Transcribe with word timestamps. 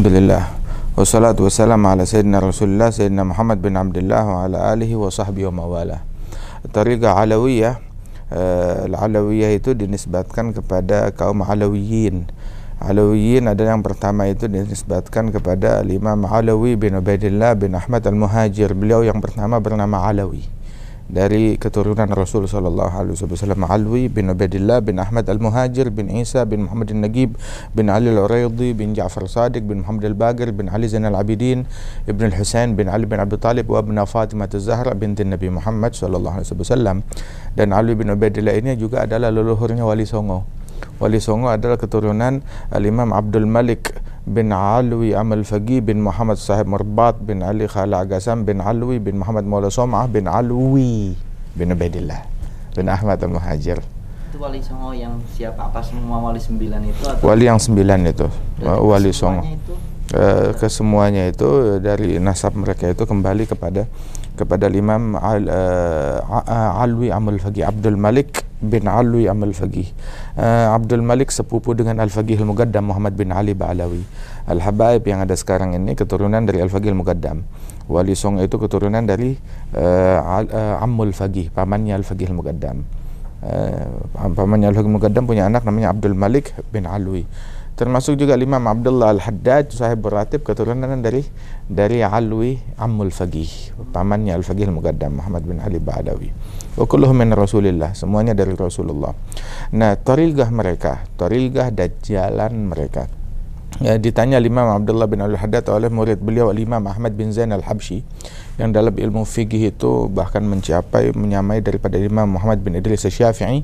Alhamdulillah. 0.00 0.48
Wassalatu 0.96 1.44
wassalamu 1.44 1.92
ala 1.92 2.08
Sayyidina 2.08 2.40
Rasulullah 2.40 2.88
Sayyidina 2.88 3.20
Muhammad 3.20 3.60
bin 3.60 3.76
Abdullah 3.76 4.24
Wa 4.24 4.48
ala 4.48 4.72
alihi 4.72 4.96
wa 4.96 5.12
sahbihi 5.12 5.44
wa 5.52 5.60
mawala. 5.60 6.00
Tariqah 6.72 7.20
Alawiyah 7.20 7.76
uh, 8.32 8.88
Alawiyah 8.88 9.52
itu 9.52 9.76
dinisbatkan 9.76 10.56
kepada 10.56 11.12
kaum 11.12 11.44
Alawiyin. 11.44 12.32
Alawiyin 12.80 13.52
adalah 13.52 13.76
yang 13.76 13.84
pertama 13.84 14.24
itu 14.24 14.48
dinisbatkan 14.48 15.36
kepada 15.36 15.84
Imam 15.84 16.24
Alawi 16.24 16.80
bin 16.80 16.96
Ubaidillah 16.96 17.60
bin 17.60 17.76
Ahmad 17.76 18.00
Al-Muhajir. 18.00 18.72
Beliau 18.72 19.04
yang 19.04 19.20
pertama 19.20 19.60
bernama 19.60 20.08
Alawi 20.08 20.48
dari 21.10 21.58
keturunan 21.58 22.06
Rasul 22.06 22.46
sallallahu 22.46 22.94
alaihi 22.94 23.18
wasallam 23.18 23.66
Alwi 23.66 24.06
bin 24.06 24.30
Ubaidillah 24.30 24.78
bin 24.78 25.02
Ahmad 25.02 25.26
Al-Muhajir 25.26 25.90
bin 25.90 26.06
Isa 26.06 26.46
bin 26.46 26.70
Muhammad 26.70 26.94
Al-Nagib 26.94 27.34
bin 27.74 27.90
Ali 27.90 28.14
Al-Uraidi 28.14 28.78
bin 28.78 28.94
Ja'far 28.94 29.26
Sadiq 29.26 29.66
bin 29.66 29.82
Muhammad 29.82 30.06
Al-Bagir 30.06 30.54
bin 30.54 30.70
Ali 30.70 30.86
Zain 30.86 31.02
Al-Abidin 31.02 31.66
Ibn 32.06 32.22
Al-Husain 32.30 32.78
bin 32.78 32.86
Ali 32.86 33.10
bin 33.10 33.18
Abi 33.18 33.34
Talib 33.42 33.66
wa 33.66 33.82
ibn 33.82 33.98
Fatimah 33.98 34.46
Az-Zahra 34.46 34.94
binti 34.94 35.26
Nabi 35.26 35.50
Muhammad 35.50 35.98
sallallahu 35.98 36.40
alaihi 36.40 36.54
wasallam. 36.54 37.02
Dan 37.58 37.74
Alwi 37.74 37.98
bin 37.98 38.14
Ubaidillah 38.14 38.54
ini 38.54 38.78
juga 38.78 39.02
adalah 39.02 39.34
leluhurnya 39.34 39.82
Wali 39.82 40.06
Songo. 40.06 40.46
Wali 41.02 41.18
Songo 41.18 41.50
adalah 41.50 41.74
keturunan 41.74 42.38
Al-Imam 42.70 43.10
Abdul 43.10 43.50
Malik 43.50 43.98
bin 44.28 44.52
Alwi 44.52 45.16
Amal 45.16 45.40
Fagi 45.48 45.80
bin 45.80 46.04
Muhammad 46.04 46.36
Sahib 46.36 46.68
Merbat 46.68 47.16
bin 47.24 47.40
Ali 47.40 47.64
Khala 47.64 48.04
Agasam 48.04 48.44
bin 48.44 48.60
Alwi 48.60 49.00
bin 49.00 49.16
Muhammad 49.20 49.48
Maula 49.48 49.72
Somah 49.72 50.04
bin 50.04 50.28
Alwi 50.28 51.16
bin 51.56 51.72
Ubaidillah 51.72 52.20
bin 52.76 52.86
Ahmad 52.92 53.18
Al-Muhajir. 53.20 53.80
Itu 54.30 54.38
wali 54.38 54.62
songo 54.62 54.94
yang 54.94 55.18
siapa? 55.34 55.72
Apa 55.72 55.82
semua 55.82 56.22
wali 56.22 56.38
sembilan 56.38 56.80
itu 56.86 57.02
atau 57.02 57.24
wali 57.26 57.44
yang 57.48 57.58
sembilan 57.58 58.00
itu. 58.06 58.28
Berarti 58.60 58.84
wali 58.86 59.10
songo. 59.10 59.42
itu? 59.42 59.74
Uh, 60.10 60.50
kesemuanya 60.58 61.30
itu 61.30 61.78
dari 61.78 62.18
nasab 62.18 62.58
mereka 62.58 62.90
itu 62.90 63.06
kembali 63.06 63.46
kepada 63.46 63.86
kepada 64.40 64.72
Imam 64.72 65.20
Al, 65.20 65.44
uh, 65.44 66.80
Alwi 66.80 67.12
Amal 67.12 67.36
Fagi 67.36 67.60
Abdul 67.60 68.00
Malik 68.00 68.48
bin 68.60 68.88
Alwi 68.88 69.28
Amal 69.28 69.52
Fagi 69.52 69.84
uh, 70.40 70.72
Abdul 70.72 71.04
Malik 71.04 71.28
sepupu 71.28 71.76
dengan 71.76 72.00
Al 72.00 72.08
Fagih 72.08 72.40
Al 72.40 72.48
Mugaddam 72.48 72.88
Muhammad 72.88 73.12
bin 73.20 73.28
Ali 73.36 73.52
Ba'alawi. 73.52 74.00
Al 74.48 74.64
Habaib 74.64 75.04
yang 75.04 75.20
ada 75.20 75.36
sekarang 75.36 75.76
ini 75.76 75.92
keturunan 75.92 76.40
dari 76.40 76.64
Al 76.64 76.72
Fagih 76.72 76.92
Al 76.92 76.96
Mugaddam 76.96 77.44
Wali 77.90 78.16
Song 78.16 78.40
itu 78.40 78.56
keturunan 78.56 79.04
dari 79.04 79.36
uh, 79.76 80.18
uh, 80.24 80.84
Ammul 80.84 81.12
Fagih 81.12 81.52
pamannya 81.52 82.00
Al 82.00 82.04
Fagih 82.08 82.32
Al 82.32 82.36
Mugaddam 82.40 82.80
uh, 83.44 84.32
pamannya 84.32 84.72
Al 84.72 84.76
Fagih 84.76 84.88
Al 84.88 84.96
Mugaddam 84.96 85.24
punya 85.28 85.44
anak 85.48 85.68
namanya 85.68 85.92
Abdul 85.92 86.16
Malik 86.16 86.56
bin 86.72 86.88
Alwi 86.88 87.28
termasuk 87.80 88.20
juga 88.20 88.36
Imam 88.36 88.60
Abdullah 88.60 89.16
Al-Haddad 89.16 89.72
sahib 89.72 90.04
beratib 90.04 90.44
keturunan 90.44 91.00
dari 91.00 91.24
dari 91.64 92.04
Alwi 92.04 92.60
Ammul 92.76 93.08
Fagih 93.08 93.72
pamannya 93.88 94.36
Al-Fagih 94.36 94.68
Al-Mugaddam 94.68 95.16
Muhammad 95.16 95.48
bin 95.48 95.64
Ali 95.64 95.80
Ba'adawi 95.80 96.28
wa 96.76 96.84
kulluhum 96.84 97.16
min 97.16 97.32
Rasulillah 97.32 97.96
semuanya 97.96 98.36
dari 98.36 98.52
Rasulullah. 98.52 99.16
Nah 99.72 99.96
tariqah 99.96 100.52
mereka 100.52 101.08
tariqah 101.16 101.72
dan 101.72 101.96
jalan 102.04 102.68
mereka 102.68 103.08
ya, 103.78 103.94
ditanya 103.94 104.42
Imam 104.42 104.66
Abdullah 104.66 105.06
bin 105.06 105.22
Al-Haddad 105.22 105.70
oleh 105.70 105.86
murid 105.86 106.18
beliau 106.18 106.50
Imam 106.50 106.82
Ahmad 106.90 107.14
bin 107.14 107.30
Zain 107.30 107.54
Al-Habsyi 107.54 108.02
yang 108.58 108.74
dalam 108.74 108.92
ilmu 108.92 109.22
fikih 109.22 109.70
itu 109.70 110.10
bahkan 110.10 110.42
mencapai 110.42 111.14
menyamai 111.14 111.62
daripada 111.62 111.96
Imam 111.96 112.26
Muhammad 112.34 112.60
bin 112.60 112.74
Idris 112.76 113.06
Syafi'i. 113.06 113.62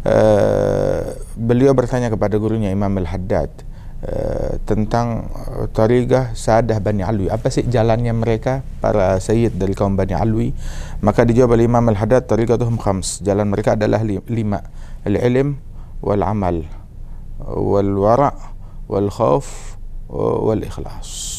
Uh, 0.00 1.12
beliau 1.36 1.76
bertanya 1.76 2.08
kepada 2.08 2.40
gurunya 2.40 2.72
Imam 2.72 2.88
Al-Haddad 2.96 3.52
uh, 4.00 4.56
tentang 4.64 5.28
tariqah 5.76 6.32
Sadah 6.32 6.80
Bani 6.80 7.04
Alwi. 7.04 7.28
Apa 7.28 7.52
sih 7.52 7.68
jalannya 7.68 8.16
mereka 8.16 8.64
para 8.80 9.20
sayyid 9.20 9.60
dari 9.60 9.76
kaum 9.76 9.92
Bani 9.92 10.16
Alwi? 10.16 10.56
Maka 11.04 11.28
dijawab 11.28 11.60
oleh 11.60 11.68
Imam 11.68 11.84
Al-Haddad 11.84 12.24
tariqatuhum 12.24 12.80
khams. 12.80 13.20
Jalan 13.20 13.52
mereka 13.52 13.76
adalah 13.76 14.00
li- 14.00 14.24
lima. 14.32 14.64
Al-ilm 15.04 15.60
wal-amal 18.90 19.06
wal-wara' 19.14 19.78
wal-khawf 20.10 20.46
wal-ikhlas 20.50 21.30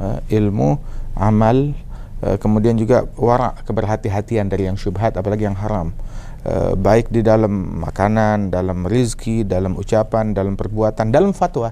uh, 0.00 0.18
ilmu 0.32 0.80
amal 1.12 1.76
uh, 2.24 2.36
kemudian 2.40 2.74
juga 2.80 3.04
wara 3.20 3.52
keberhati-hatian 3.68 4.48
dari 4.48 4.66
yang 4.66 4.80
syubhat 4.80 5.14
apalagi 5.20 5.44
yang 5.44 5.58
haram. 5.60 5.92
Uh, 6.40 6.72
baik 6.72 7.12
di 7.12 7.20
dalam 7.20 7.84
makanan 7.84 8.48
dalam 8.48 8.88
rizki 8.88 9.44
dalam 9.44 9.76
ucapan 9.76 10.32
dalam 10.32 10.56
perbuatan 10.56 11.12
dalam 11.12 11.36
fatwa. 11.36 11.68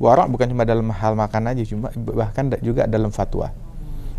Wara 0.00 0.24
bukan 0.24 0.48
cuma 0.48 0.64
dalam 0.64 0.88
hal 0.94 1.12
makan 1.12 1.52
aja 1.52 1.62
cuma 1.68 1.92
bahkan 1.92 2.48
juga 2.64 2.88
dalam 2.88 3.12
fatwa. 3.12 3.52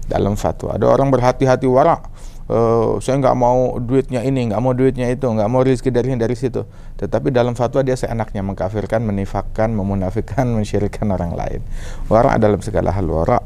Dalam 0.06 0.38
fatwa. 0.38 0.78
Ada 0.78 0.85
orang 0.85 1.09
berhati-hati 1.09 1.66
wara 1.66 2.06
Uh, 2.50 2.98
saya 2.98 3.22
nggak 3.22 3.38
mau 3.38 3.78
duitnya 3.78 4.26
ini, 4.26 4.50
nggak 4.50 4.58
mau 4.58 4.74
duitnya 4.74 5.06
itu, 5.14 5.30
nggak 5.30 5.46
mau 5.54 5.62
rezeki 5.62 5.94
dari 5.94 6.18
dari 6.18 6.34
situ. 6.34 6.66
Tetapi 6.98 7.30
dalam 7.30 7.54
fatwa 7.54 7.86
dia 7.86 7.94
seenaknya 7.94 8.42
mengkafirkan, 8.42 9.06
menifakkan, 9.06 9.70
memunafikan, 9.70 10.50
mensyirikkan 10.58 11.06
orang 11.14 11.38
lain. 11.38 11.62
Wara 12.09 12.42
dalam 12.42 12.58
segala 12.66 12.90
hal 12.90 13.06
wara. 13.06 13.38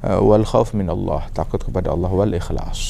Uh, 0.00 0.24
wal 0.24 0.48
khauf 0.48 0.72
min 0.72 0.88
Allah, 0.88 1.28
takut 1.36 1.60
kepada 1.60 1.92
Allah 1.92 2.08
wal 2.08 2.32
ikhlas. 2.32 2.80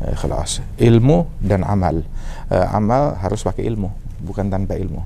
Uh, 0.00 0.16
ikhlas. 0.16 0.64
Ilmu 0.80 1.28
dan 1.44 1.60
amal. 1.60 2.00
Uh, 2.48 2.64
amal 2.72 3.20
harus 3.20 3.44
pakai 3.44 3.68
ilmu, 3.68 3.92
bukan 4.24 4.48
tanpa 4.48 4.80
ilmu. 4.80 5.04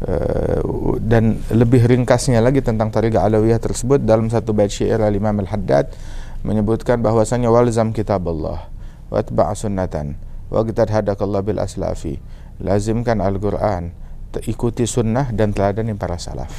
Uh, 0.00 0.96
dan 0.96 1.44
lebih 1.52 1.84
ringkasnya 1.84 2.40
lagi 2.40 2.64
tentang 2.64 2.88
tariqah 2.88 3.28
alawiyah 3.28 3.60
tersebut 3.60 4.00
dalam 4.00 4.32
satu 4.32 4.56
bait 4.56 4.72
syair 4.72 5.04
al-Imam 5.04 5.44
Al-Haddad 5.44 5.92
menyebutkan 6.40 7.00
bahwasanya 7.00 7.48
walzam 7.48 7.92
kitab 7.92 8.24
Allah 8.28 8.73
watba' 9.14 9.54
sunnatan 9.54 10.18
waqtad 10.50 10.90
hadakallah 10.90 11.46
bil 11.46 11.62
aslafi 11.62 12.18
lazimkan 12.58 13.22
Al-Quran. 13.22 13.94
Ikuti 14.34 14.82
sunnah 14.82 15.30
dan 15.30 15.54
teladani 15.54 15.94
para 15.94 16.18
salaf. 16.18 16.50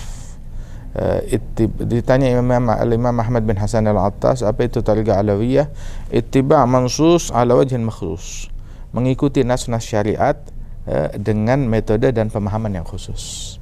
Uh, 0.96 1.20
ittib- 1.28 1.76
ditanya 1.84 2.32
Imam 2.32 2.72
Al-Imam 2.72 3.12
Ahmad 3.20 3.44
bin 3.44 3.60
Hasan 3.60 3.84
Al-Attas 3.84 4.48
apa 4.48 4.64
itu 4.64 4.80
tariqah 4.80 5.20
alawiyah? 5.20 5.68
Ittiba' 6.08 6.64
mansus 6.64 7.36
ala 7.36 7.52
wajhin 7.60 7.84
makhlus 7.84 8.48
mengikuti 8.96 9.44
nas-nas 9.44 9.84
syariat 9.84 10.40
uh, 10.88 11.12
dengan 11.20 11.68
metode 11.68 12.16
dan 12.16 12.32
pemahaman 12.32 12.80
yang 12.80 12.88
khusus 12.88 13.60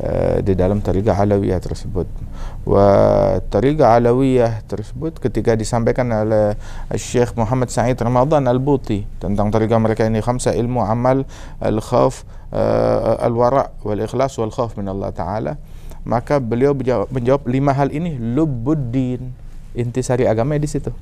uh, 0.00 0.38
di 0.42 0.56
dalam 0.58 0.80
tariqah 0.80 1.14
alawiyah 1.14 1.60
tersebut. 1.62 2.08
Wa 2.66 2.86
tariqah 3.52 3.98
alawiyah 4.00 4.64
tersebut 4.66 5.20
ketika 5.20 5.54
disampaikan 5.54 6.08
oleh 6.10 6.58
Syekh 6.96 7.36
Muhammad 7.38 7.70
Sa'id 7.70 7.98
Ramadan 8.00 8.48
Al-Buti 8.48 9.04
tentang 9.20 9.52
tariqah 9.52 9.78
mereka 9.78 10.06
ini 10.08 10.24
khamsa 10.24 10.56
ilmu 10.56 10.82
amal 10.82 11.28
al-khawf 11.60 12.26
uh, 12.50 13.20
al-wara 13.22 13.70
wal 13.84 14.00
ikhlas 14.00 14.34
wal 14.40 14.50
khawf 14.50 14.74
min 14.80 14.88
Allah 14.90 15.12
taala 15.14 15.52
maka 16.04 16.36
beliau 16.36 16.76
menjawab, 16.76 17.08
menjawab 17.08 17.42
lima 17.48 17.72
hal 17.72 17.88
ini. 17.88 18.20
Lubuddin 18.20 19.32
intisari 19.74 20.28
agama 20.28 20.54
di 20.60 20.68
situ 20.70 20.92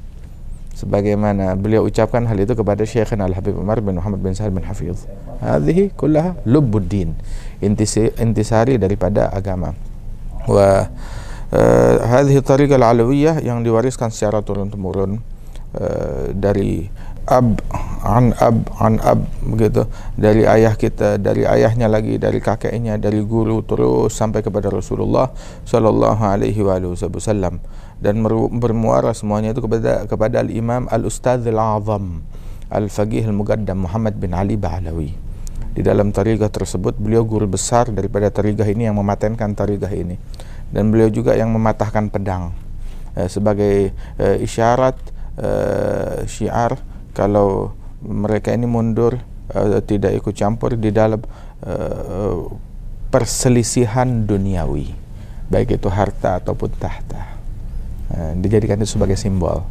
sebagaimana 0.73 1.55
beliau 1.55 1.85
ucapkan 1.87 2.25
hal 2.27 2.39
itu 2.41 2.57
kepada 2.57 2.83
Syekh 2.83 3.15
Al-Habib 3.15 3.57
Umar 3.57 3.79
bin 3.85 4.01
Muhammad 4.01 4.21
bin 4.25 4.33
Sa'id 4.33 4.53
bin 4.53 4.65
Hafiz 4.65 5.07
hadhihi 5.43 5.91
kullaha 5.99 6.39
lubuddin 6.47 7.19
intisi, 7.59 8.09
intisari 8.23 8.79
daripada 8.79 9.29
agama. 9.35 9.75
Wa 10.47 10.87
uh, 11.51 11.95
hadhihi 12.03 12.41
tariqah 12.43 12.79
al-alawiyah 12.79 13.43
yang 13.43 13.67
diwariskan 13.67 14.15
secara 14.15 14.43
turun-temurun 14.43 15.19
uh, 15.75 16.31
dari 16.35 16.87
ab 17.23 17.63
an 18.03 18.35
ab 18.39 18.67
an 18.83 18.99
ab 18.99 19.23
begitu. 19.47 19.87
Dari 20.19 20.43
ayah 20.43 20.75
kita 20.75 21.23
dari 21.23 21.47
ayahnya 21.47 21.87
lagi 21.87 22.19
dari 22.19 22.43
kakeknya 22.43 22.99
dari 22.99 23.23
guru 23.23 23.63
terus 23.63 24.15
sampai 24.15 24.43
kepada 24.43 24.71
Rasulullah 24.71 25.31
sallallahu 25.67 26.23
alaihi 26.23 26.59
wasallam 26.63 27.63
dan 28.03 28.19
bermuara 28.59 29.15
semuanya 29.15 29.55
itu 29.55 29.63
kepada 29.63 30.11
kepada 30.11 30.43
al-Imam 30.43 30.91
al-Ustadz 30.91 31.47
al-Azam 31.47 32.27
al-Faqih 32.67 33.31
al-Muqaddam 33.31 33.87
Muhammad 33.87 34.19
bin 34.19 34.35
Ali 34.35 34.59
Ba'alawi. 34.59 35.15
Di 35.73 35.81
dalam 35.87 36.11
tariqah 36.11 36.51
tersebut 36.51 36.99
beliau 36.99 37.23
guru 37.23 37.47
besar 37.47 37.89
daripada 37.95 38.29
tariqah 38.29 38.67
ini 38.67 38.91
yang 38.91 38.99
mematenkan 38.99 39.55
tariqah 39.55 39.89
ini. 39.95 40.19
Dan 40.75 40.91
beliau 40.91 41.09
juga 41.15 41.39
yang 41.39 41.55
mematahkan 41.55 42.11
pedang. 42.11 42.51
Eh, 43.15 43.31
sebagai 43.31 43.95
eh, 44.19 44.37
isyarat 44.43 44.99
eh, 45.39 46.27
syiar 46.27 46.77
kalau 47.15 47.77
mereka 48.03 48.51
ini 48.51 48.67
mundur 48.67 49.15
uh, 49.55 49.79
tidak 49.79 50.11
ikut 50.19 50.35
campur 50.35 50.75
di 50.75 50.91
dalam 50.91 51.23
uh, 51.63 52.51
perselisihan 53.15 54.27
duniawi. 54.27 54.91
Baik 55.47 55.79
itu 55.79 55.87
harta 55.87 56.43
ataupun 56.43 56.73
tahta 56.83 57.32
uh, 58.13 58.33
dijadikan 58.39 58.79
itu 58.79 58.95
sebagai 58.95 59.17
simbol. 59.17 59.65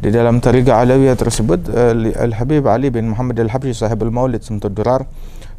Di 0.00 0.08
dalam 0.08 0.40
tariqah 0.40 0.80
alawiyah 0.80 1.12
tersebut 1.12 1.68
uh, 1.68 1.92
Al 2.16 2.32
Habib 2.32 2.64
Ali 2.64 2.88
bin 2.88 3.12
Muhammad 3.12 3.36
Al 3.36 3.52
Habsyi 3.52 3.76
sahib 3.76 4.00
Al 4.00 4.08
Maulid 4.08 4.40
Simtud 4.40 4.72
Durar 4.72 5.04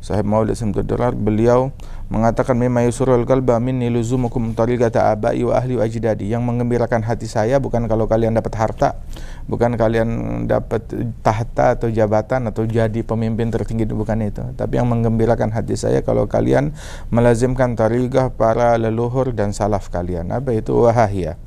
sahib 0.01 0.25
Maulid 0.25 0.57
Simtud 0.57 0.83
Durar 0.89 1.13
beliau 1.13 1.69
mengatakan 2.09 2.57
memang 2.57 2.89
yusurul 2.89 3.23
qalba 3.23 3.61
minni 3.61 3.87
luzumukum 3.87 4.57
tariqata 4.57 5.13
abai 5.13 5.45
wa 5.45 5.53
ahli 5.55 5.77
wa 5.77 5.85
ajdadi. 5.85 6.27
Yang 6.27 6.43
mengembirakan 6.43 7.05
hati 7.05 7.29
saya 7.29 7.61
bukan 7.61 7.85
kalau 7.85 8.09
kalian 8.09 8.33
dapat 8.33 8.53
harta 8.57 8.97
bukan 9.45 9.77
kalian 9.77 10.09
dapat 10.49 10.89
tahta 11.21 11.77
atau 11.77 11.87
jabatan 11.93 12.49
atau 12.49 12.65
jadi 12.65 13.05
pemimpin 13.05 13.53
tertinggi 13.53 13.85
bukan 13.93 14.25
itu. 14.25 14.41
Tapi 14.57 14.81
yang 14.81 14.89
mengembirakan 14.89 15.53
hati 15.53 15.77
saya 15.77 16.01
kalau 16.01 16.25
kalian 16.25 16.73
melazimkan 17.13 17.77
tariqah 17.77 18.33
para 18.33 18.75
leluhur 18.81 19.31
dan 19.37 19.53
salaf 19.53 19.93
kalian. 19.93 20.33
Apa 20.33 20.57
itu? 20.57 20.73
Wahahiyah. 20.73 21.37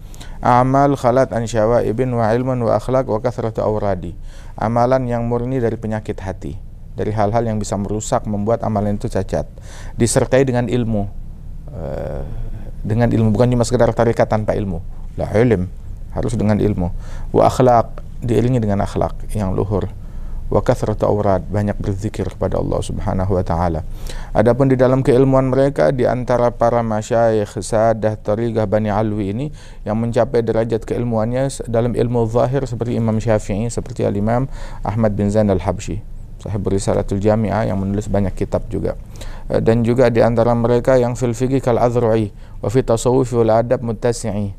Amal 0.40 0.94
khalat 0.94 1.34
an 1.34 1.44
ibn 1.82 2.14
wa 2.14 2.30
ilman 2.30 2.62
wa 2.62 2.78
akhlak 2.78 3.10
wa 3.10 3.18
kathratu 3.18 3.66
awradi. 3.66 4.14
Amalan 4.54 5.10
yang 5.10 5.26
murni 5.26 5.58
dari 5.58 5.74
penyakit 5.74 6.22
hati 6.22 6.73
dari 6.94 7.10
hal-hal 7.10 7.42
yang 7.42 7.58
bisa 7.58 7.74
merusak 7.74 8.24
membuat 8.24 8.62
amalan 8.62 8.94
itu 8.94 9.10
cacat. 9.10 9.46
Disertai 9.98 10.46
dengan 10.46 10.70
ilmu. 10.70 11.02
Uh, 11.74 12.22
dengan 12.86 13.10
ilmu 13.10 13.34
bukan 13.34 13.50
cuma 13.50 13.66
sekedar 13.66 13.90
tarikat 13.90 14.30
tanpa 14.30 14.54
ilmu. 14.54 14.78
La 15.18 15.30
ilm 15.34 15.66
harus 16.14 16.38
dengan 16.38 16.62
ilmu. 16.62 16.94
Wa 17.34 17.50
akhlak 17.50 18.02
diiringi 18.22 18.62
dengan 18.62 18.86
akhlak 18.86 19.26
yang 19.34 19.52
luhur. 19.52 19.90
Wa 20.52 20.60
kathratu 20.60 21.08
awrad 21.08 21.48
banyak 21.50 21.74
berzikir 21.80 22.28
kepada 22.30 22.60
Allah 22.60 22.78
Subhanahu 22.84 23.32
wa 23.32 23.42
taala. 23.42 23.80
Adapun 24.36 24.70
di 24.70 24.76
dalam 24.76 25.00
keilmuan 25.00 25.50
mereka 25.50 25.90
di 25.90 26.04
antara 26.06 26.52
para 26.52 26.84
masyayikh 26.84 27.58
sadah 27.58 28.14
tariqah 28.20 28.68
Bani 28.68 28.92
Alwi 28.92 29.34
ini 29.34 29.46
yang 29.82 29.98
mencapai 29.98 30.44
derajat 30.44 30.84
keilmuannya 30.84 31.48
dalam 31.66 31.96
ilmu 31.96 32.28
zahir 32.28 32.62
seperti 32.68 32.94
Imam 32.94 33.18
Syafi'i 33.18 33.66
seperti 33.72 34.04
Al-Imam 34.04 34.46
Ahmad 34.84 35.16
bin 35.16 35.32
Zain 35.32 35.48
Al-Habsyi 35.48 36.13
sahib 36.44 36.68
Risalatul 36.68 37.24
Jami'ah 37.24 37.64
yang 37.64 37.80
menulis 37.80 38.12
banyak 38.12 38.36
kitab 38.36 38.68
juga. 38.68 39.00
Eh, 39.48 39.64
dan 39.64 39.80
juga 39.80 40.12
di 40.12 40.20
antara 40.20 40.52
mereka 40.52 41.00
yang 41.00 41.16
fil 41.16 41.32
fiqh 41.32 41.64
kal 41.64 41.80
azru'i 41.80 42.28
wa 42.60 42.68
fi 42.68 42.84
tasawuf 42.84 43.32
wal 43.32 43.48
adab 43.48 43.80
muttasi'i. 43.80 44.52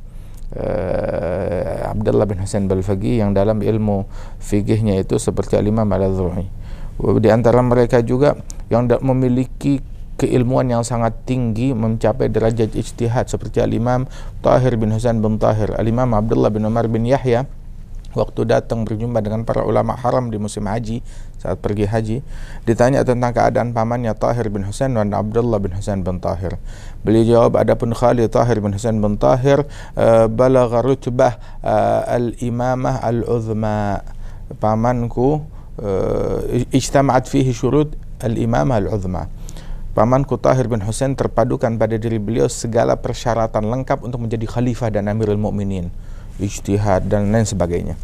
Uh, 0.55 1.89
Abdullah 1.89 2.29
bin 2.29 2.37
Hasan 2.37 2.69
Balfagi 2.69 3.17
yang 3.17 3.33
dalam 3.33 3.65
ilmu 3.65 4.05
fikihnya 4.37 5.01
itu 5.01 5.17
seperti 5.17 5.57
Al-Imam 5.57 5.89
Al-Adhruhi 5.89 6.45
di 7.17 7.29
antara 7.33 7.59
mereka 7.65 7.99
juga 8.05 8.39
yang 8.71 8.87
memiliki 9.03 9.83
keilmuan 10.15 10.71
yang 10.71 10.85
sangat 10.87 11.27
tinggi 11.27 11.75
mencapai 11.75 12.31
derajat 12.31 12.71
ijtihad 12.71 13.27
seperti 13.27 13.59
Al-Imam 13.59 14.07
Tahir 14.39 14.79
bin 14.79 14.95
Hasan 14.95 15.19
bin 15.19 15.35
Tahir 15.35 15.75
Al-Imam 15.75 16.07
Abdullah 16.15 16.47
bin 16.47 16.63
Umar 16.63 16.87
bin 16.87 17.03
Yahya 17.03 17.49
waktu 18.15 18.47
datang 18.47 18.87
berjumpa 18.87 19.19
dengan 19.19 19.43
para 19.43 19.67
ulama 19.67 19.99
haram 19.99 20.31
di 20.31 20.39
musim 20.39 20.63
haji 20.71 21.03
saat 21.45 21.61
pergi 21.61 21.85
haji 21.85 22.17
ditanya 22.65 23.05
tentang 23.05 23.29
keadaan 23.29 23.69
pamannya 23.69 24.17
Tahir 24.17 24.49
bin 24.49 24.65
Husain 24.65 24.89
dan 24.89 25.13
Abdullah 25.13 25.61
bin 25.61 25.77
Husain 25.77 26.01
bin 26.01 26.17
Tahir. 26.17 26.57
Beliau 27.05 27.45
jawab 27.45 27.61
adapun 27.61 27.93
Khalid 27.93 28.33
Tahir 28.33 28.57
bin 28.57 28.73
Husain 28.73 28.97
bin 28.97 29.21
Tahir 29.21 29.61
uh, 29.93 30.25
balagha 30.25 30.81
rutbah 30.81 31.37
uh, 31.61 32.01
al-imamah 32.09 33.05
al-uzma. 33.05 34.01
Pamanku 34.57 35.45
uh, 35.77 36.73
ijtama'at 36.73 37.29
fihi 37.29 37.53
syurut 37.53 37.93
al-imamah 38.25 38.81
al-uzma. 38.81 39.29
Pamanku 39.93 40.41
Tahir 40.41 40.65
bin 40.65 40.81
Husain 40.81 41.13
terpadukan 41.13 41.77
pada 41.77 41.95
diri 41.95 42.17
beliau 42.17 42.49
segala 42.49 42.97
persyaratan 42.97 43.69
lengkap 43.69 44.03
untuk 44.03 44.25
menjadi 44.25 44.43
khalifah 44.49 44.91
dan 44.91 45.07
amirul 45.07 45.39
mukminin 45.39 45.87
ijtihad 46.41 47.07
dan 47.07 47.31
lain 47.31 47.47
sebagainya. 47.47 47.95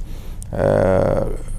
Uh, 0.55 1.50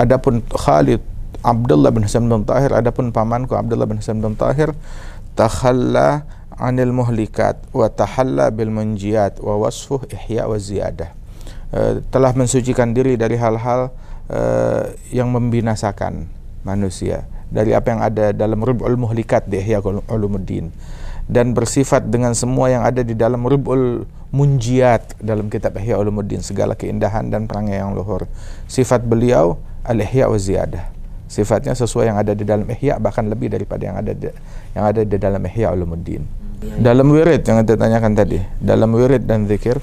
adapun 0.00 0.40
Khalid 0.48 1.04
Abdullah 1.44 1.92
bin 1.92 2.04
Hasan 2.04 2.24
bin 2.28 2.48
Tahir 2.48 2.72
adapun 2.72 3.12
pamanku 3.12 3.52
Abdullah 3.52 3.84
bin 3.84 4.00
Hasan 4.00 4.24
bin 4.24 4.32
Tahir 4.36 4.72
takhalla 5.36 6.24
anil 6.56 6.92
muhlikat 6.92 7.60
wa 7.72 7.88
tahalla 7.88 8.48
bil 8.52 8.72
munjiyat 8.72 9.40
wa 9.40 9.60
wasfuh 9.60 10.04
ihya 10.08 10.48
wa 10.48 10.56
ziyadah 10.56 11.12
uh, 11.72 12.04
telah 12.12 12.32
mensucikan 12.36 12.92
diri 12.92 13.16
dari 13.16 13.36
hal-hal 13.40 13.92
uh, 14.28 14.92
yang 15.12 15.32
membinasakan 15.32 16.28
manusia 16.64 17.24
dari 17.48 17.72
apa 17.72 17.88
yang 17.92 18.00
ada 18.04 18.36
dalam 18.36 18.60
rub'ul 18.60 19.00
muhlikat 19.00 19.48
di 19.48 19.60
ihya 19.60 19.80
ulumuddin 19.84 20.72
dan 21.30 21.54
bersifat 21.54 22.10
dengan 22.10 22.34
semua 22.34 22.68
yang 22.74 22.82
ada 22.82 23.06
di 23.06 23.14
dalam 23.14 23.46
rub'ul 23.46 24.02
munjiat 24.34 25.22
dalam 25.22 25.46
kitab 25.46 25.78
Ihya 25.78 25.98
Ulumuddin 25.98 26.42
segala 26.42 26.74
keindahan 26.74 27.30
dan 27.30 27.46
perangai 27.46 27.78
yang 27.78 27.94
luhur. 27.94 28.26
Sifat 28.66 29.06
beliau 29.06 29.58
al-ihya 29.84 30.28
wa 30.28 30.38
ziyadah. 30.38 30.84
Sifatnya 31.30 31.78
sesuai 31.78 32.10
yang 32.10 32.18
ada 32.18 32.34
di 32.34 32.42
dalam 32.42 32.66
ihya 32.66 32.98
bahkan 32.98 33.30
lebih 33.30 33.54
daripada 33.54 33.86
yang 33.86 33.96
ada 34.02 34.10
di, 34.10 34.26
yang 34.74 34.84
ada 34.90 35.00
di 35.06 35.14
dalam 35.14 35.38
Ihya 35.46 35.70
Ulumuddin. 35.70 36.26
Dalam 36.60 37.08
wirid 37.08 37.46
yang 37.46 37.62
kita 37.64 37.78
tanyakan 37.78 38.12
tadi, 38.18 38.36
dalam 38.60 38.92
wirid 38.92 39.24
dan 39.24 39.46
zikir 39.48 39.78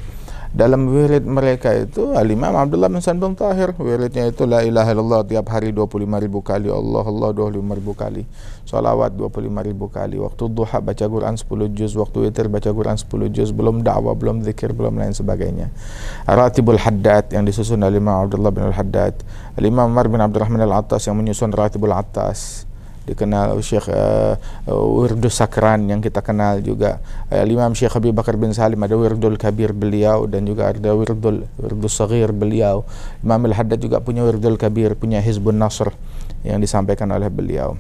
dalam 0.56 0.88
wirid 0.88 1.28
mereka 1.28 1.76
itu 1.76 2.16
Al-Imam 2.16 2.56
Abdullah 2.56 2.88
bin 2.88 3.04
San 3.04 3.20
bin 3.20 3.36
Tahir. 3.36 3.76
Wiridnya 3.76 4.30
itu 4.30 4.48
la 4.48 4.64
ilaha 4.64 4.94
illallah 4.94 5.22
tiap 5.28 5.48
hari 5.52 5.72
25 5.74 6.04
ribu 6.24 6.40
kali. 6.44 6.70
Allah 6.70 7.04
Allah 7.04 7.30
25 7.34 7.80
ribu 7.80 7.94
kali. 7.96 8.24
Salawat 8.68 9.16
25 9.16 9.42
ribu 9.64 9.88
kali. 9.88 10.20
Waktu 10.20 10.44
duha 10.52 10.78
baca 10.84 11.06
Quran 11.08 11.36
10 11.40 11.76
juz. 11.76 11.92
Waktu 11.96 12.18
witir 12.30 12.48
baca 12.52 12.70
Quran 12.70 12.98
10 13.00 13.34
juz. 13.34 13.50
Belum 13.56 13.82
dakwah 13.82 14.14
belum 14.14 14.44
zikir 14.44 14.76
belum 14.76 15.00
lain 15.00 15.16
sebagainya. 15.16 15.72
Ratibul 16.28 16.78
Haddad 16.78 17.32
yang 17.32 17.48
disusun 17.48 17.82
Al-Imam 17.82 18.28
Abdullah 18.28 18.52
bin 18.52 18.68
Al-Haddad. 18.68 19.24
Al-Imam 19.56 19.90
Umar 19.90 20.12
bin 20.12 20.20
Abdurrahman 20.20 20.62
Al-Attas 20.68 21.08
yang 21.08 21.16
menyusun 21.16 21.56
Ratibul 21.56 21.96
Attas 21.96 22.67
dikenal 23.08 23.56
Syekh 23.64 23.88
uh, 23.88 24.36
Wirdus 24.68 25.40
Sakran 25.40 25.88
yang 25.88 26.04
kita 26.04 26.20
kenal 26.20 26.60
juga. 26.60 27.00
Uh, 27.32 27.48
Imam 27.48 27.72
Syekh 27.72 27.96
Habib 27.96 28.12
Bakar 28.12 28.36
bin 28.36 28.52
Salim 28.52 28.84
ada 28.84 28.94
Wirdul 29.00 29.40
Kabir 29.40 29.72
beliau 29.72 30.28
dan 30.28 30.44
juga 30.44 30.76
ada 30.76 30.92
Wirdul 30.92 31.48
Wirdus 31.56 31.96
Sagir 31.96 32.36
beliau. 32.36 32.84
Imam 33.24 33.48
Al-Haddad 33.48 33.80
juga 33.80 34.04
punya 34.04 34.28
Wirdul 34.28 34.60
Kabir 34.60 35.00
punya 35.00 35.24
Hizbun 35.24 35.56
Nasr 35.56 35.96
yang 36.44 36.60
disampaikan 36.60 37.08
oleh 37.16 37.32
beliau. 37.32 37.80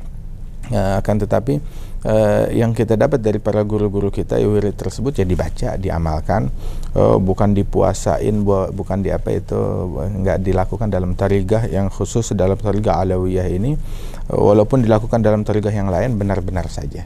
Uh, 0.68 1.00
akan 1.00 1.15
tetapi 1.24 1.63
uh, 2.03 2.51
yang 2.51 2.75
kita 2.75 3.00
dapat 3.00 3.24
dari 3.24 3.39
para 3.39 3.63
guru-guru 3.63 4.12
kita 4.12 4.35
wirid 4.35 4.75
tersebut 4.75 5.15
ya 5.15 5.25
dibaca 5.27 5.79
diamalkan 5.79 6.51
uh, 6.98 7.18
bukan 7.22 7.54
dipuasain 7.54 8.34
bu 8.42 8.74
bukan 8.74 9.06
di 9.06 9.13
apa 9.13 9.30
itu 9.38 9.56
enggak 10.01 10.42
dilakukan 10.42 10.89
dalam 10.89 11.13
tarigah 11.13 11.70
yang 11.70 11.94
khusus 11.94 12.34
dalam 12.34 12.58
tarigah 12.58 13.06
alawiyah 13.06 13.48
ini. 13.48 13.77
Uh, 14.27 14.42
walaupun 14.42 14.82
dilakukan 14.82 15.22
dalam 15.22 15.46
tarigah 15.46 15.72
yang 15.72 15.94
lain 15.94 16.18
benar-benar 16.18 16.66
saja. 16.68 17.06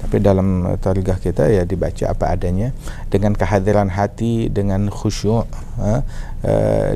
Tapi 0.00 0.16
dalam 0.16 0.64
tarigah 0.80 1.20
kita 1.20 1.52
ya 1.52 1.68
dibaca 1.68 2.08
apa 2.08 2.32
adanya. 2.32 2.72
Dengan 3.12 3.36
kehadiran 3.36 3.92
hati 3.92 4.48
dengan 4.48 4.88
khusyuk 4.88 5.44
uh, 5.80 6.00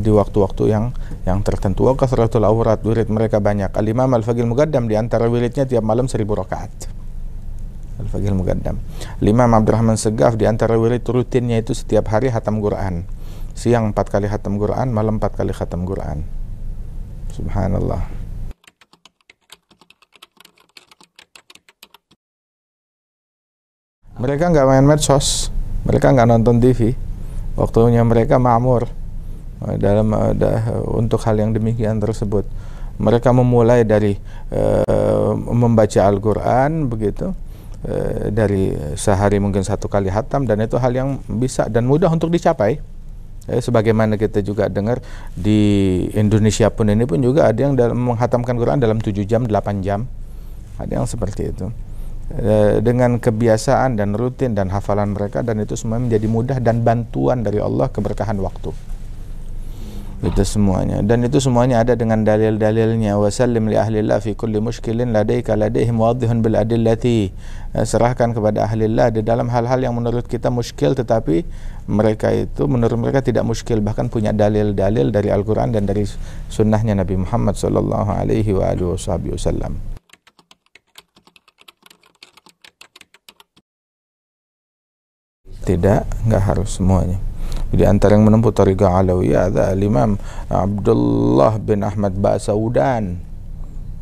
di 0.01 0.11
waktu-waktu 0.13 0.73
yang 0.73 0.93
yang 1.29 1.41
tertentu. 1.45 1.85
Kasratul 1.97 2.49
awrat 2.49 2.81
wirid 2.81 3.13
mereka 3.13 3.41
banyak. 3.41 3.73
Al-imam 3.77 4.09
al-faqih 4.09 4.49
mugaddam 4.49 4.89
di 4.89 4.97
antara 4.97 5.29
wiridnya 5.29 5.69
tiap 5.69 5.85
malam 5.85 6.09
seribu 6.09 6.33
rakaat 6.33 7.04
Al-Faqih 8.01 8.31
Al-Muqaddam. 8.35 8.77
Imam 9.23 9.51
Abdurrahman 9.55 9.95
Segaf 9.95 10.35
di 10.35 10.49
antara 10.49 10.75
wirid 10.75 11.07
rutinnya 11.07 11.63
itu 11.63 11.77
setiap 11.77 12.11
hari 12.11 12.31
hatam 12.31 12.59
Quran. 12.59 13.07
Siang 13.55 13.95
empat 13.95 14.11
kali 14.11 14.27
hatam 14.27 14.59
Quran, 14.59 14.91
malam 14.91 15.23
empat 15.23 15.39
kali 15.39 15.55
hatam 15.55 15.87
Quran. 15.87 16.27
Subhanallah. 17.31 18.03
Mereka 24.19 24.51
enggak 24.51 24.67
main 24.67 24.87
medsos. 24.87 25.51
Mereka 25.85 26.15
enggak 26.15 26.31
nonton 26.31 26.59
TV 26.63 26.97
Waktunya 27.55 28.03
mereka 28.03 28.43
ma'mur 28.43 28.91
dalam 29.79 30.11
uh, 30.11 30.35
untuk 30.91 31.23
hal 31.23 31.39
yang 31.39 31.55
demikian 31.55 32.03
tersebut. 32.03 32.43
Mereka 32.99 33.31
memulai 33.31 33.87
dari 33.87 34.19
uh, 34.51 35.35
membaca 35.35 36.01
Al-Quran 36.03 36.91
begitu 36.91 37.35
Eh, 37.85 38.33
dari 38.33 38.73
sehari 38.97 39.37
mungkin 39.37 39.61
satu 39.61 39.93
kali 39.93 40.09
hatam 40.09 40.49
dan 40.49 40.57
itu 40.65 40.81
hal 40.81 40.89
yang 40.97 41.21
bisa 41.29 41.69
dan 41.69 41.85
mudah 41.85 42.09
untuk 42.09 42.33
dicapai. 42.33 42.81
Eh, 43.45 43.61
sebagaimana 43.61 44.17
kita 44.17 44.41
juga 44.41 44.73
dengar 44.73 45.05
di 45.37 46.01
Indonesia 46.17 46.73
pun 46.73 46.89
ini 46.89 47.05
pun 47.05 47.21
juga 47.21 47.45
ada 47.45 47.61
yang 47.61 47.77
dalam 47.77 48.01
menghatamkan 48.01 48.57
Quran 48.57 48.81
dalam 48.81 49.05
7 49.05 49.29
jam 49.29 49.45
8 49.45 49.85
jam. 49.85 50.09
Ada 50.81 51.05
yang 51.05 51.05
seperti 51.05 51.53
itu. 51.53 51.69
Eh, 52.33 52.81
dengan 52.81 53.21
kebiasaan 53.21 54.01
dan 54.01 54.17
rutin 54.17 54.57
dan 54.57 54.73
hafalan 54.73 55.13
mereka 55.13 55.45
dan 55.45 55.61
itu 55.61 55.77
semua 55.77 56.01
menjadi 56.01 56.25
mudah 56.25 56.59
dan 56.65 56.81
bantuan 56.81 57.45
dari 57.45 57.61
Allah 57.61 57.93
keberkahan 57.93 58.41
waktu 58.41 58.73
itu 60.25 60.43
semuanya. 60.45 61.05
Dan 61.05 61.25
itu 61.29 61.37
semuanya 61.41 61.85
ada 61.85 61.93
dengan 61.95 62.25
dalil-dalilnya. 62.25 63.21
Wa 63.21 63.29
sallim 63.29 63.69
li 63.69 63.77
ahlillah 63.77 64.19
fi 64.25 64.33
kulli 64.33 64.59
mushkilin 64.59 65.13
ladaika 65.13 65.55
ladaihim 65.55 66.01
wadihun 66.01 66.41
bil 66.41 66.57
adillati. 66.57 67.33
Eh, 67.75 67.83
serahkan 67.83 68.31
kepada 68.31 68.71
ahlillah 68.71 69.11
di 69.11 69.27
dalam 69.27 69.51
hal-hal 69.51 69.83
yang 69.83 69.99
menurut 69.99 70.31
kita 70.31 70.47
muskil 70.47 70.95
tetapi 70.95 71.43
mereka 71.91 72.31
itu 72.31 72.71
menurut 72.71 72.95
mereka 72.95 73.19
tidak 73.19 73.43
muskil 73.43 73.83
bahkan 73.83 74.07
punya 74.07 74.31
dalil-dalil 74.31 75.11
dari 75.11 75.27
Al-Qur'an 75.35 75.75
dan 75.75 75.83
dari 75.83 76.07
sunnahnya 76.47 76.95
Nabi 76.95 77.19
Muhammad 77.19 77.59
sallallahu 77.59 78.15
alaihi 78.15 78.55
wa 78.55 78.71
alihi 78.71 79.35
wasallam 79.35 79.75
tidak 85.67 86.07
enggak 86.23 86.43
harus 86.47 86.79
semuanya 86.79 87.19
di 87.75 87.85
antara 87.85 88.15
yang 88.17 88.27
menempuh 88.27 88.55
tariqah 88.55 89.03
Alawiyah 89.03 89.51
ada 89.51 89.75
Imam 89.75 90.17
Abdullah 90.49 91.59
bin 91.59 91.83
Ahmad 91.83 92.15
Ba'saudan 92.17 93.19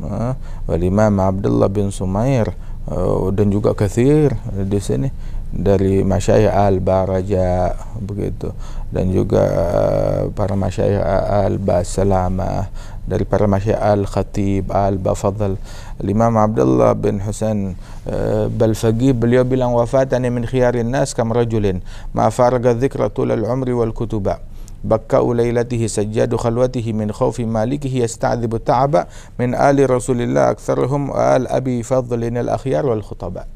uh, 0.05 0.37
Imam 0.76 1.14
Abdullah 1.19 1.69
bin 1.73 1.88
Sumair 1.88 2.52
uh, 2.88 3.29
dan 3.33 3.49
juga 3.49 3.73
kathir 3.73 4.37
di 4.69 4.81
sini 4.81 5.09
dari 5.52 6.04
masyayikh 6.04 6.52
al-Baraja 6.52 7.72
begitu 8.04 8.52
dan 8.92 9.10
juga 9.16 9.44
uh, 9.48 10.22
para 10.36 10.60
masyayikh 10.60 11.00
al-Basalamah 11.48 12.68
dari 13.08 13.24
para 13.24 13.48
masyayikh 13.48 13.80
al-Khatib 13.80 14.70
al-Bafadl 14.76 15.56
Imam 16.04 16.36
Abdullah 16.36 16.94
bin 17.00 17.24
Husain 17.24 17.80
uh, 18.06 18.52
Balfaqih 18.52 19.16
beliau 19.16 19.48
bilang 19.48 19.72
wafatani 19.72 20.28
min 20.28 20.44
khiyarin 20.44 20.92
nas 20.92 21.16
kam 21.16 21.32
rajulin 21.32 21.80
ma 22.12 22.28
faraga 22.28 22.76
dhikra 22.76 23.08
tul 23.08 23.32
al-umri 23.32 23.72
wal 23.72 23.96
kutuba 23.96 24.44
بكاء 24.84 25.34
ليلته 25.34 25.88
سجاد 25.88 26.36
خلوته 26.36 26.94
من 26.94 27.12
خوف 27.12 27.40
مالكه 27.40 27.90
يستعذب 27.90 28.56
التعب 28.56 29.08
من 29.40 29.56
آل 29.56 29.90
رسول 29.90 30.22
الله 30.22 30.52
أكثرهم 30.52 31.12
آل 31.12 31.48
أبي 31.48 31.84
فضل 31.84 32.24
الأخيار 32.24 32.86
والخطباء 32.86 33.48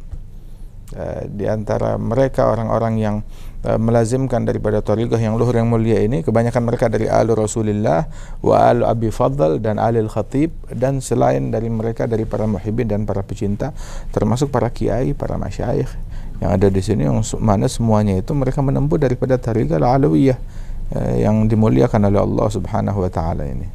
Eh, 0.95 1.26
di 1.26 1.50
antara 1.50 1.99
mereka 1.99 2.47
orang-orang 2.47 2.95
yang 3.02 3.16
uh, 3.66 3.75
melazimkan 3.75 4.47
daripada 4.47 4.78
tariqah 4.78 5.19
yang 5.19 5.35
luhur 5.35 5.59
yang 5.59 5.66
mulia 5.66 5.99
ini 5.99 6.23
kebanyakan 6.23 6.62
mereka 6.62 6.87
dari 6.87 7.11
ahlu 7.11 7.35
Rasulullah 7.35 8.07
wa 8.38 8.71
ahlu 8.71 8.87
Abi 8.87 9.11
Fadl 9.11 9.59
dan 9.59 9.83
ahli 9.83 10.07
Khatib 10.07 10.55
dan 10.71 11.02
selain 11.02 11.50
dari 11.50 11.66
mereka 11.75 12.07
dari 12.07 12.23
para 12.23 12.47
muhibbin 12.47 12.87
dan 12.87 13.02
para 13.02 13.26
pecinta 13.26 13.75
termasuk 14.14 14.55
para 14.55 14.71
kiai, 14.71 15.11
para 15.11 15.35
masyayikh 15.35 15.90
yang 16.38 16.55
ada 16.55 16.71
di 16.71 16.78
sini 16.78 17.02
yang 17.02 17.19
mana 17.43 17.66
semuanya 17.66 18.14
itu 18.14 18.31
mereka 18.31 18.62
menempuh 18.62 19.02
daripada 19.02 19.43
tariqah 19.43 19.83
al-alawiyah 19.83 20.38
uh, 20.95 21.14
yang 21.19 21.50
dimuliakan 21.50 22.14
oleh 22.14 22.23
Allah 22.23 22.47
Subhanahu 22.47 23.02
wa 23.02 23.11
taala 23.11 23.43
ini. 23.43 23.66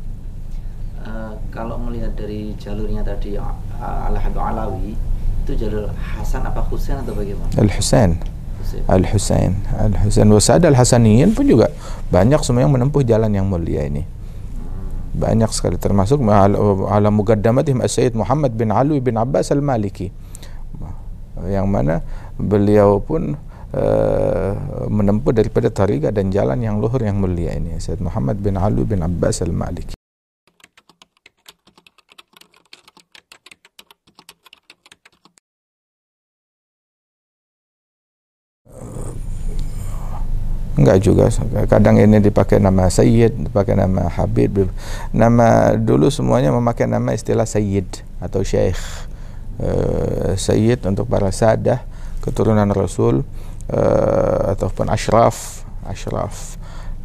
Uh, 1.04 1.36
kalau 1.52 1.76
melihat 1.76 2.16
dari 2.16 2.56
jalurnya 2.56 3.04
tadi 3.04 3.36
uh, 3.36 3.52
al-Habib 4.08 4.40
Alawi 4.40 5.11
itu 5.42 5.58
jalur 5.58 5.90
Hasan 5.98 6.46
apa 6.46 6.62
Husain 6.70 7.02
atau 7.02 7.18
bagaimana? 7.18 7.50
Al 7.58 7.70
Husain. 7.74 8.22
Al 8.88 9.04
Husain. 9.04 9.52
Al 9.76 9.94
Husain 10.06 10.28
Wasad 10.32 10.64
Al 10.64 10.78
Hasaniyin 10.78 11.36
pun 11.36 11.44
juga 11.50 11.74
banyak 12.14 12.40
semua 12.46 12.64
yang 12.64 12.72
menempuh 12.72 13.04
jalan 13.04 13.34
yang 13.34 13.50
mulia 13.50 13.84
ini. 13.84 14.06
Banyak 15.12 15.52
sekali 15.52 15.76
termasuk 15.76 16.24
ala 16.24 17.10
muqaddamatihim 17.12 17.84
Sayyid 17.84 18.16
Muhammad 18.16 18.56
bin 18.56 18.72
Ali 18.72 19.04
bin 19.04 19.20
Abbas 19.20 19.52
Al 19.52 19.60
Maliki. 19.60 20.08
Yang 21.42 21.68
mana 21.68 21.96
beliau 22.40 23.04
pun 23.04 23.36
uh, 23.76 24.52
menempuh 24.88 25.36
daripada 25.36 25.68
tariqa 25.68 26.16
dan 26.16 26.32
jalan 26.32 26.64
yang 26.64 26.80
luhur 26.80 27.04
yang 27.04 27.20
mulia 27.20 27.52
ini. 27.58 27.76
Sayyid 27.76 28.00
Muhammad 28.00 28.40
bin 28.40 28.56
Ali 28.56 28.88
bin 28.88 29.04
Abbas 29.04 29.44
Al 29.44 29.52
Enggak 40.82 40.98
juga. 41.06 41.30
Kadang 41.70 42.02
ini 42.02 42.18
dipakai 42.18 42.58
nama 42.58 42.90
Sayyid, 42.90 43.54
dipakai 43.54 43.78
nama 43.78 44.10
Habib. 44.10 44.66
Nama 45.14 45.78
dulu 45.78 46.10
semuanya 46.10 46.50
memakai 46.50 46.90
nama 46.90 47.14
istilah 47.14 47.46
Sayyid 47.46 48.02
atau 48.18 48.42
Syekh. 48.42 48.82
Uh, 49.62 50.34
Sayyid 50.34 50.82
untuk 50.90 51.06
para 51.06 51.30
sadah, 51.30 51.86
keturunan 52.26 52.66
Rasul 52.74 53.22
uh, 53.70 54.42
ataupun 54.58 54.90
Ashraf, 54.90 55.62
Ashraf 55.86 56.58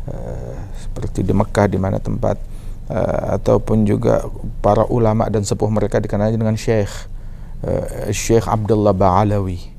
uh, 0.09 0.57
seperti 0.81 1.21
di 1.21 1.37
Mekah 1.37 1.69
di 1.69 1.77
mana 1.77 2.01
tempat 2.01 2.41
uh, 2.89 3.37
ataupun 3.37 3.85
juga 3.85 4.25
para 4.65 4.89
ulama 4.89 5.29
dan 5.29 5.45
sepuh 5.45 5.69
mereka 5.69 6.01
dikenal 6.01 6.33
dengan 6.33 6.57
Syekh. 6.57 7.13
Uh, 7.61 8.09
Syekh 8.09 8.49
Abdullah 8.49 8.97
Ba'alawi, 8.97 9.76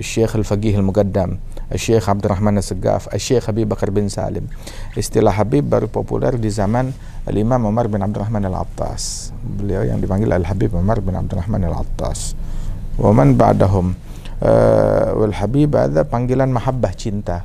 Syekh 0.00 0.38
Al-Faqih 0.38 0.78
Al-Muqaddam. 0.78 1.38
Syekh 1.76 2.08
Abdul 2.08 2.32
Rahman 2.32 2.56
Al-Segaf, 2.56 3.12
Syekh 3.20 3.44
Habib 3.44 3.68
Bakar 3.68 3.92
bin 3.92 4.08
Salim. 4.08 4.48
Istilah 4.96 5.36
Habib 5.36 5.68
baru 5.68 5.84
populer 5.84 6.40
di 6.40 6.48
zaman 6.48 6.96
Imam 7.28 7.60
Umar 7.68 7.92
bin 7.92 8.00
Abdul 8.00 8.24
Rahman 8.24 8.48
Al-Attas. 8.48 9.36
Beliau 9.44 9.84
yang 9.84 10.00
dipanggil 10.00 10.32
Umar 10.72 11.04
bin 11.04 11.12
Abdul 11.12 11.36
Rahman 11.44 11.60
Al-Attas. 11.68 12.32
Wa 12.96 13.12
man 13.12 13.36
ba'dahum 13.36 13.92
uh, 14.42 15.34
Habib 15.36 15.76
ada 15.76 16.08
panggilan 16.08 16.48
mahabbah 16.48 16.96
cinta. 16.96 17.44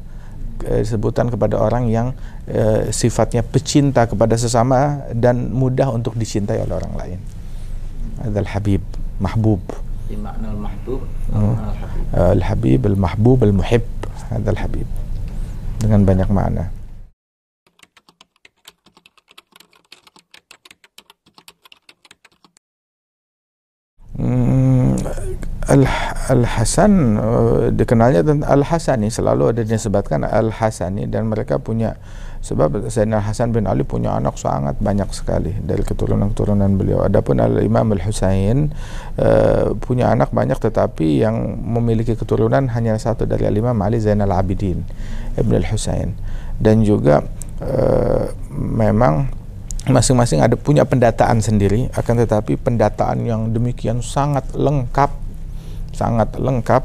Uh, 0.63 0.79
sebutan 0.87 1.27
kepada 1.27 1.59
orang 1.59 1.91
yang 1.91 2.15
uh, 2.47 2.87
sifatnya 2.95 3.43
pecinta 3.43 4.07
kepada 4.07 4.39
sesama 4.39 5.03
dan 5.11 5.51
mudah 5.51 5.91
untuk 5.91 6.15
dicintai 6.15 6.63
oleh 6.63 6.79
orang 6.79 6.93
lain. 6.95 7.19
Ada 8.23 8.39
Al-Habib, 8.39 8.81
mahbub. 9.19 9.59
Makna 10.17 10.53
al-mahbub, 10.53 11.01
al-habib, 12.13 12.81
al-mahbub, 12.85 13.39
al-muhib. 13.43 13.83
Hadal 14.33 14.57
Habib 14.57 14.87
dengan 15.83 16.07
banyak 16.07 16.29
makna. 16.31 16.71
Hmm, 24.13 24.95
Al 25.67 25.83
Al 26.31 26.43
Hasan 26.47 27.19
uh, 27.19 27.67
dikenalnya 27.73 28.23
tentang 28.23 28.47
Al 28.47 28.63
Hasani 28.63 29.11
selalu 29.11 29.51
ada 29.51 29.61
disebutkan 29.67 30.23
Al 30.23 30.55
Hasani 30.55 31.09
dan 31.11 31.27
mereka 31.27 31.59
punya 31.59 31.99
sebab 32.43 32.91
Sayyidina 32.91 33.23
Hasan 33.23 33.55
bin 33.55 33.63
Ali 33.71 33.87
punya 33.87 34.19
anak 34.19 34.35
sangat 34.35 34.75
banyak 34.83 35.07
sekali 35.15 35.55
dari 35.63 35.79
keturunan-keturunan 35.79 36.75
beliau. 36.75 37.07
Adapun 37.07 37.39
Al 37.39 37.63
Imam 37.63 37.87
Al 37.95 38.03
Husain 38.03 38.75
uh, 39.15 39.71
punya 39.79 40.11
anak 40.11 40.35
banyak 40.35 40.59
tetapi 40.59 41.23
yang 41.23 41.39
memiliki 41.63 42.19
keturunan 42.19 42.67
hanya 42.75 42.99
satu 42.99 43.23
dari 43.23 43.47
Al 43.47 43.55
Imam 43.55 43.79
Ali 43.79 44.03
Zainal 44.03 44.35
Abidin 44.35 44.83
Ibn 45.39 45.53
Al 45.55 45.67
Husain 45.71 46.11
dan 46.59 46.83
juga 46.83 47.23
uh, 47.63 48.27
memang 48.51 49.31
masing-masing 49.87 50.43
ada 50.43 50.59
punya 50.59 50.83
pendataan 50.83 51.39
sendiri 51.39 51.87
akan 51.95 52.27
tetapi 52.27 52.59
pendataan 52.59 53.23
yang 53.23 53.55
demikian 53.55 54.03
sangat 54.03 54.47
lengkap 54.51 55.11
sangat 55.95 56.35
lengkap 56.35 56.83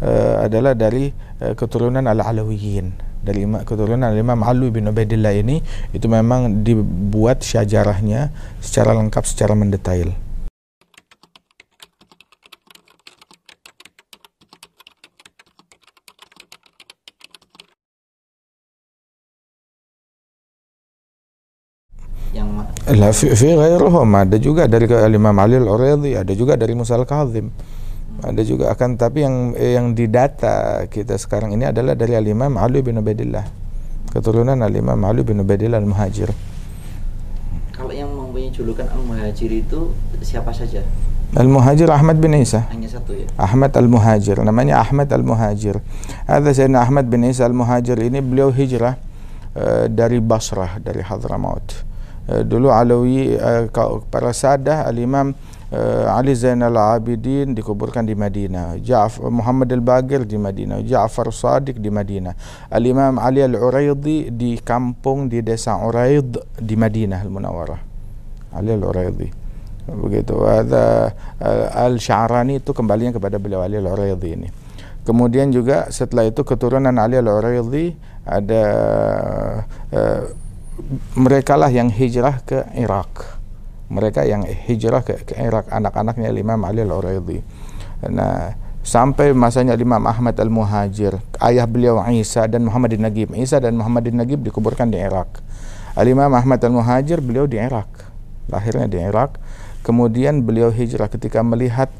uh, 0.00 0.44
adalah 0.44 0.72
dari 0.72 1.12
uh, 1.44 1.52
keturunan 1.52 2.04
Al-Alawiyin 2.04 3.05
dari 3.26 3.42
keturunan 3.66 4.14
Imam 4.14 4.38
Ali 4.46 4.70
bin 4.70 4.86
Ubaidillah 4.86 5.34
ini 5.34 5.58
itu 5.90 6.06
memang 6.06 6.62
dibuat 6.62 7.42
syajarahnya 7.42 8.30
secara 8.62 8.94
lengkap 8.94 9.26
secara 9.26 9.58
mendetail. 9.58 10.14
yang 22.36 22.68
la 23.00 23.10
fi, 23.16 23.32
fi 23.32 23.56
ghairuhum 23.56 24.08
ada 24.12 24.36
juga 24.36 24.68
dari 24.68 24.84
Imam 25.16 25.36
Ali 25.40 25.56
Al-Uridhi 25.56 26.20
ada 26.20 26.32
juga 26.36 26.54
dari 26.54 26.76
Musa 26.76 27.00
Al-Kazim 27.00 27.48
ada 28.24 28.40
juga 28.40 28.72
akan 28.72 28.96
tapi 28.96 29.28
yang 29.28 29.52
yang 29.56 29.86
didata 29.92 30.88
kita 30.88 31.20
sekarang 31.20 31.52
ini 31.52 31.68
adalah 31.68 31.92
dari 31.92 32.16
Al-Imam 32.16 32.56
Ali 32.56 32.80
bin 32.80 32.96
Ubaidillah. 32.96 33.44
Keturunan 34.08 34.56
Al-Imam 34.64 34.96
Ali 35.04 35.20
bin 35.20 35.44
Ubaidillah 35.44 35.76
Al-Muhajir. 35.76 36.32
Kalau 37.76 37.92
yang 37.92 38.08
mempunyai 38.08 38.48
julukan 38.48 38.88
Al-Muhajir 38.88 39.52
itu 39.52 39.92
siapa 40.24 40.48
saja? 40.56 40.80
Al-Muhajir 41.36 41.92
Ahmad 41.92 42.16
bin 42.16 42.32
Isa. 42.38 42.64
Hanya 42.72 42.88
satu 42.88 43.12
ya? 43.12 43.28
Ahmad 43.36 43.76
Al-Muhajir. 43.76 44.40
Namanya 44.40 44.80
Ahmad 44.80 45.12
Al-Muhajir. 45.12 45.84
Ada 46.24 46.56
Sayyidina 46.56 46.80
Ahmad 46.80 47.12
bin 47.12 47.26
Isa 47.28 47.44
Al-Muhajir 47.44 48.00
ini 48.00 48.24
beliau 48.24 48.48
hijrah 48.48 48.96
uh, 49.52 49.84
dari 49.92 50.24
Basrah 50.24 50.80
dari 50.80 51.04
Hadramaut. 51.04 51.84
Uh, 52.24 52.40
dulu 52.40 52.72
Alawi 52.72 53.36
uh, 53.36 53.68
para 54.08 54.32
sadah 54.32 54.88
Al-Imam 54.88 55.36
uh, 55.72 56.16
Ali 56.16 56.34
Zainal 56.36 56.76
Abidin 56.76 57.54
dikuburkan 57.56 58.06
di 58.06 58.14
Madinah. 58.14 58.78
Ja'f 58.78 59.18
Muhammad 59.22 59.70
Al-Bagir 59.72 60.26
di 60.26 60.38
Madinah. 60.38 60.82
Ja'far 60.82 61.30
Sadiq 61.30 61.78
di 61.82 61.90
Madinah. 61.90 62.34
Al-Imam 62.70 63.18
Ali 63.18 63.42
Al-Uraidi 63.42 64.30
di 64.30 64.58
kampung 64.62 65.26
di 65.26 65.42
desa 65.42 65.78
Uraid 65.78 66.38
di 66.58 66.74
Madinah 66.74 67.18
Al-Munawwarah. 67.22 67.80
Ali 68.54 68.70
Al-Uraidi. 68.74 69.28
Begitu. 69.86 70.34
Ada 70.42 71.14
uh, 71.42 71.84
Al-Sya'rani 71.86 72.62
itu 72.62 72.74
kembalinya 72.74 73.14
kepada 73.14 73.38
beliau 73.38 73.62
Ali 73.62 73.78
Al-Uraidi 73.78 74.30
ini. 74.34 74.48
Kemudian 75.06 75.54
juga 75.54 75.86
setelah 75.94 76.26
itu 76.26 76.42
keturunan 76.42 76.90
Ali 76.98 77.14
Al-Uraidi 77.14 77.94
ada 78.26 78.64
uh, 79.94 80.22
mereka 81.14 81.54
lah 81.54 81.70
yang 81.70 81.88
hijrah 81.88 82.42
ke 82.42 82.66
Irak 82.74 83.35
mereka 83.86 84.26
yang 84.26 84.42
hijrah 84.42 85.06
ke, 85.06 85.22
ke 85.22 85.34
Irak 85.38 85.70
anak-anaknya 85.70 86.30
Imam 86.34 86.58
Ali 86.66 86.82
Al-Uraidi. 86.82 87.38
Nah, 88.10 88.54
sampai 88.82 89.30
masanya 89.34 89.78
Imam 89.78 90.02
Ahmad 90.06 90.34
Al-Muhajir, 90.38 91.18
ayah 91.42 91.66
beliau 91.66 92.02
Isa 92.10 92.46
dan 92.50 92.66
Muhammad 92.66 92.94
bin 92.94 93.02
Nagib. 93.06 93.28
Isa 93.34 93.62
dan 93.62 93.78
Muhammad 93.78 94.06
bin 94.06 94.18
Nagib 94.18 94.42
dikuburkan 94.42 94.90
di 94.90 94.98
Irak. 94.98 95.42
Al-Imam 95.94 96.30
Ahmad 96.34 96.60
Al-Muhajir 96.62 97.22
beliau 97.22 97.46
di 97.46 97.58
Irak. 97.58 97.88
Lahirnya 98.50 98.86
di 98.86 98.98
Irak. 99.02 99.38
Kemudian 99.86 100.42
beliau 100.42 100.74
hijrah 100.74 101.06
ketika 101.06 101.46
melihat 101.46 101.90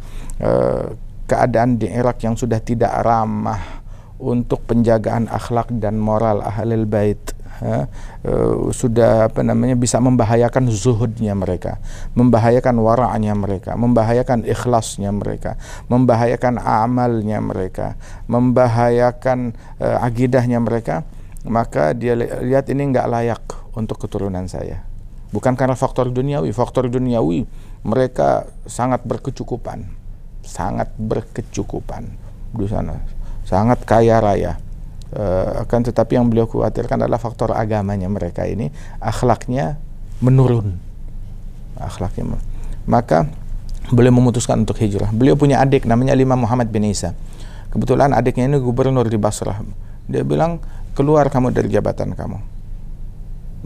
uh, 0.42 0.94
keadaan 1.30 1.78
di 1.78 1.86
Irak 1.90 2.22
yang 2.22 2.34
sudah 2.34 2.58
tidak 2.58 2.90
ramah 3.02 3.82
untuk 4.16 4.64
penjagaan 4.64 5.28
akhlak 5.28 5.70
dan 5.76 6.00
moral 6.00 6.40
ahlul 6.40 6.88
bait 6.88 7.35
ha, 7.62 7.88
uh, 8.26 8.68
sudah 8.72 9.30
apa 9.32 9.40
namanya 9.40 9.78
bisa 9.78 9.96
membahayakan 10.02 10.68
zuhudnya 10.68 11.32
mereka, 11.32 11.80
membahayakan 12.12 12.76
wara'nya 12.76 13.32
mereka, 13.32 13.78
membahayakan 13.78 14.44
ikhlasnya 14.44 15.10
mereka, 15.12 15.56
membahayakan 15.88 16.60
amalnya 16.60 17.38
mereka, 17.40 17.96
membahayakan 18.28 19.56
uh, 19.80 20.04
agidahnya 20.04 20.60
mereka, 20.60 21.06
maka 21.46 21.94
dia 21.96 22.18
li 22.18 22.26
lihat 22.26 22.68
ini 22.68 22.92
enggak 22.92 23.08
layak 23.08 23.44
untuk 23.72 24.02
keturunan 24.02 24.44
saya. 24.50 24.82
Bukan 25.30 25.58
karena 25.58 25.76
faktor 25.76 26.08
duniawi, 26.12 26.54
faktor 26.54 26.88
duniawi 26.88 27.44
mereka 27.86 28.48
sangat 28.64 29.04
berkecukupan, 29.04 29.84
sangat 30.42 30.90
berkecukupan 30.96 32.08
di 32.56 32.66
sana, 32.66 32.98
sangat 33.44 33.84
kaya 33.84 34.18
raya 34.22 34.65
uh, 35.16 35.64
akan 35.64 35.80
tetapi 35.88 36.20
yang 36.20 36.28
beliau 36.28 36.44
khawatirkan 36.44 37.00
adalah 37.00 37.18
faktor 37.18 37.56
agamanya 37.56 38.06
mereka 38.06 38.44
ini 38.44 38.68
akhlaknya 39.00 39.80
menurun. 40.20 40.76
Akhlaknya 41.76 42.36
maka 42.86 43.28
beliau 43.90 44.14
memutuskan 44.14 44.62
untuk 44.62 44.78
hijrah. 44.78 45.10
Beliau 45.10 45.34
punya 45.34 45.62
adik 45.62 45.84
namanya 45.84 46.14
Imam 46.14 46.38
Muhammad 46.38 46.70
bin 46.70 46.86
Isa. 46.86 47.14
Kebetulan 47.70 48.14
adiknya 48.14 48.46
ini 48.48 48.58
gubernur 48.62 49.04
di 49.06 49.18
Basrah. 49.18 49.60
Dia 50.06 50.22
bilang 50.22 50.62
keluar 50.94 51.28
kamu 51.28 51.52
dari 51.52 51.68
jabatan 51.68 52.14
kamu. 52.14 52.38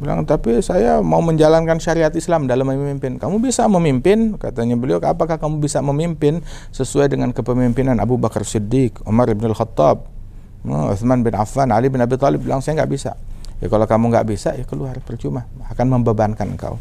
Bilang 0.01 0.25
tapi 0.25 0.65
saya 0.65 1.05
mau 1.05 1.21
menjalankan 1.21 1.77
syariat 1.77 2.11
Islam 2.17 2.49
dalam 2.49 2.65
memimpin. 2.65 3.21
Kamu 3.21 3.37
bisa 3.39 3.69
memimpin 3.69 4.41
katanya 4.41 4.75
beliau. 4.81 4.99
Apakah 5.05 5.37
kamu 5.37 5.61
bisa 5.61 5.85
memimpin 5.85 6.41
sesuai 6.73 7.13
dengan 7.13 7.31
kepemimpinan 7.37 8.01
Abu 8.01 8.17
Bakar 8.17 8.43
Siddiq 8.49 9.05
Umar 9.05 9.29
bin 9.37 9.53
Al-Khattab 9.53 10.20
Oh, 10.69 10.93
Uthman 10.93 11.25
bin 11.25 11.33
Affan, 11.33 11.73
Ali 11.73 11.89
bin 11.89 12.05
Abi 12.05 12.21
Thalib 12.21 12.45
bilang 12.45 12.61
saya 12.61 12.85
nggak 12.85 12.91
bisa. 12.93 13.17
Ya 13.61 13.69
kalau 13.69 13.85
kamu 13.89 14.13
nggak 14.13 14.27
bisa 14.29 14.57
ya 14.57 14.65
keluar 14.69 14.97
percuma, 15.01 15.49
akan 15.73 16.01
membebankan 16.01 16.57
kau. 16.57 16.77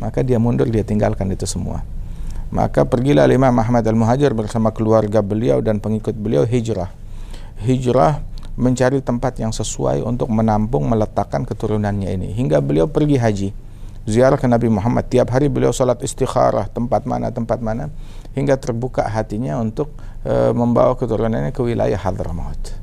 Maka 0.00 0.24
dia 0.24 0.40
mundur, 0.40 0.68
dia 0.68 0.84
tinggalkan 0.84 1.28
itu 1.32 1.44
semua. 1.44 1.84
Maka 2.52 2.84
pergilah 2.84 3.24
Imam 3.32 3.52
Ahmad 3.56 3.84
Al-Muhajir 3.84 4.36
bersama 4.36 4.68
keluarga 4.72 5.24
beliau 5.24 5.64
dan 5.64 5.80
pengikut 5.80 6.12
beliau 6.12 6.44
hijrah. 6.44 6.92
Hijrah 7.64 8.20
mencari 8.56 9.00
tempat 9.00 9.40
yang 9.40 9.48
sesuai 9.48 10.04
untuk 10.04 10.28
menampung 10.28 10.84
meletakkan 10.84 11.48
keturunannya 11.48 12.12
ini 12.12 12.28
hingga 12.36 12.60
beliau 12.60 12.84
pergi 12.84 13.16
haji 13.16 13.48
ziarah 14.04 14.36
ke 14.36 14.44
Nabi 14.44 14.68
Muhammad 14.68 15.08
tiap 15.08 15.32
hari 15.32 15.48
beliau 15.48 15.72
salat 15.72 16.04
istikharah 16.04 16.68
tempat 16.68 17.08
mana 17.08 17.32
tempat 17.32 17.64
mana 17.64 17.88
hingga 18.36 18.60
terbuka 18.60 19.08
hatinya 19.08 19.56
untuk 19.56 19.96
uh, 20.28 20.52
membawa 20.52 20.92
keturunannya 21.00 21.48
ke 21.48 21.64
wilayah 21.64 21.96
Hadramaut 21.96 22.81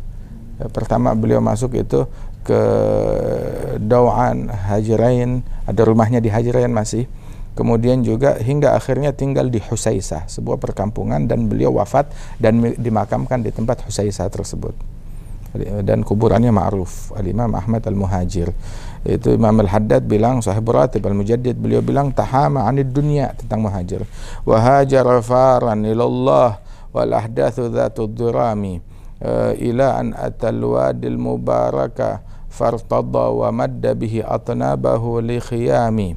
pertama 0.67 1.15
beliau 1.15 1.39
masuk 1.39 1.79
itu 1.79 2.03
ke 2.43 2.61
Dawan 3.79 4.51
Hajirain 4.51 5.39
ada 5.63 5.81
rumahnya 5.87 6.19
di 6.19 6.27
Hajirain 6.27 6.71
masih. 6.71 7.07
Kemudian 7.55 8.07
juga 8.07 8.39
hingga 8.39 8.71
akhirnya 8.71 9.11
tinggal 9.11 9.51
di 9.51 9.59
Husaisah 9.59 10.31
sebuah 10.31 10.63
perkampungan 10.63 11.27
dan 11.27 11.51
beliau 11.51 11.75
wafat 11.75 12.07
dan 12.39 12.63
dimakamkan 12.79 13.43
di 13.43 13.51
tempat 13.51 13.83
Husaisah 13.83 14.31
tersebut. 14.31 14.71
Dan 15.83 16.07
kuburannya 16.07 16.55
ma'ruf. 16.55 17.11
al-Imam 17.19 17.51
Ahmad 17.57 17.83
al-Muhajir. 17.83 18.55
Itu 19.03 19.35
Imam 19.35 19.59
al-Haddad 19.59 20.07
bilang 20.07 20.39
sahib 20.39 20.71
ratib 20.71 21.03
al-Mujaddid 21.03 21.59
beliau 21.59 21.83
bilang 21.83 22.15
tahama 22.15 22.63
anid 22.63 22.95
dunia 22.95 23.35
tentang 23.35 23.67
muhajir. 23.67 24.07
Wa 24.47 24.59
hajara 24.59 25.19
faran 25.19 25.83
ilallah 25.83 26.63
wal 26.95 27.11
ahdathu 27.11 27.67
dhatu 27.71 28.07
dhurami 28.07 28.88
إلى 29.65 29.99
أن 29.99 30.13
أتى 30.13 30.49
الوادي 30.49 31.07
المبارك 31.07 32.19
فارتضى 32.49 33.25
ومد 33.39 33.99
به 33.99 34.23
أطنابه 34.25 35.21
لخيام 35.21 36.15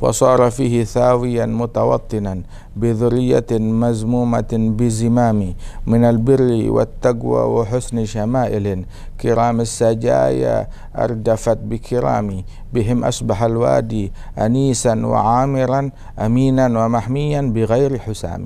وصار 0.00 0.50
فيه 0.50 0.84
ثاويا 0.84 1.46
متوطنا 1.46 2.42
بذرية 2.76 3.46
مزمومة 3.50 4.52
بزمام 4.52 5.54
من 5.86 6.04
البر 6.04 6.70
والتقوى 6.70 7.42
وحسن 7.42 8.04
شمائل. 8.04 8.84
كرام 9.20 9.60
السجايا 9.60 10.66
أردفت 10.96 11.58
بكرام 11.58 12.42
بهم 12.74 13.04
أصبح 13.04 13.42
الوادي 13.42 14.12
أنيسا 14.38 15.06
وعامرا 15.06 15.90
أمينا 16.18 16.66
ومحميا 16.84 17.40
بغير 17.54 17.98
حسام 17.98 18.44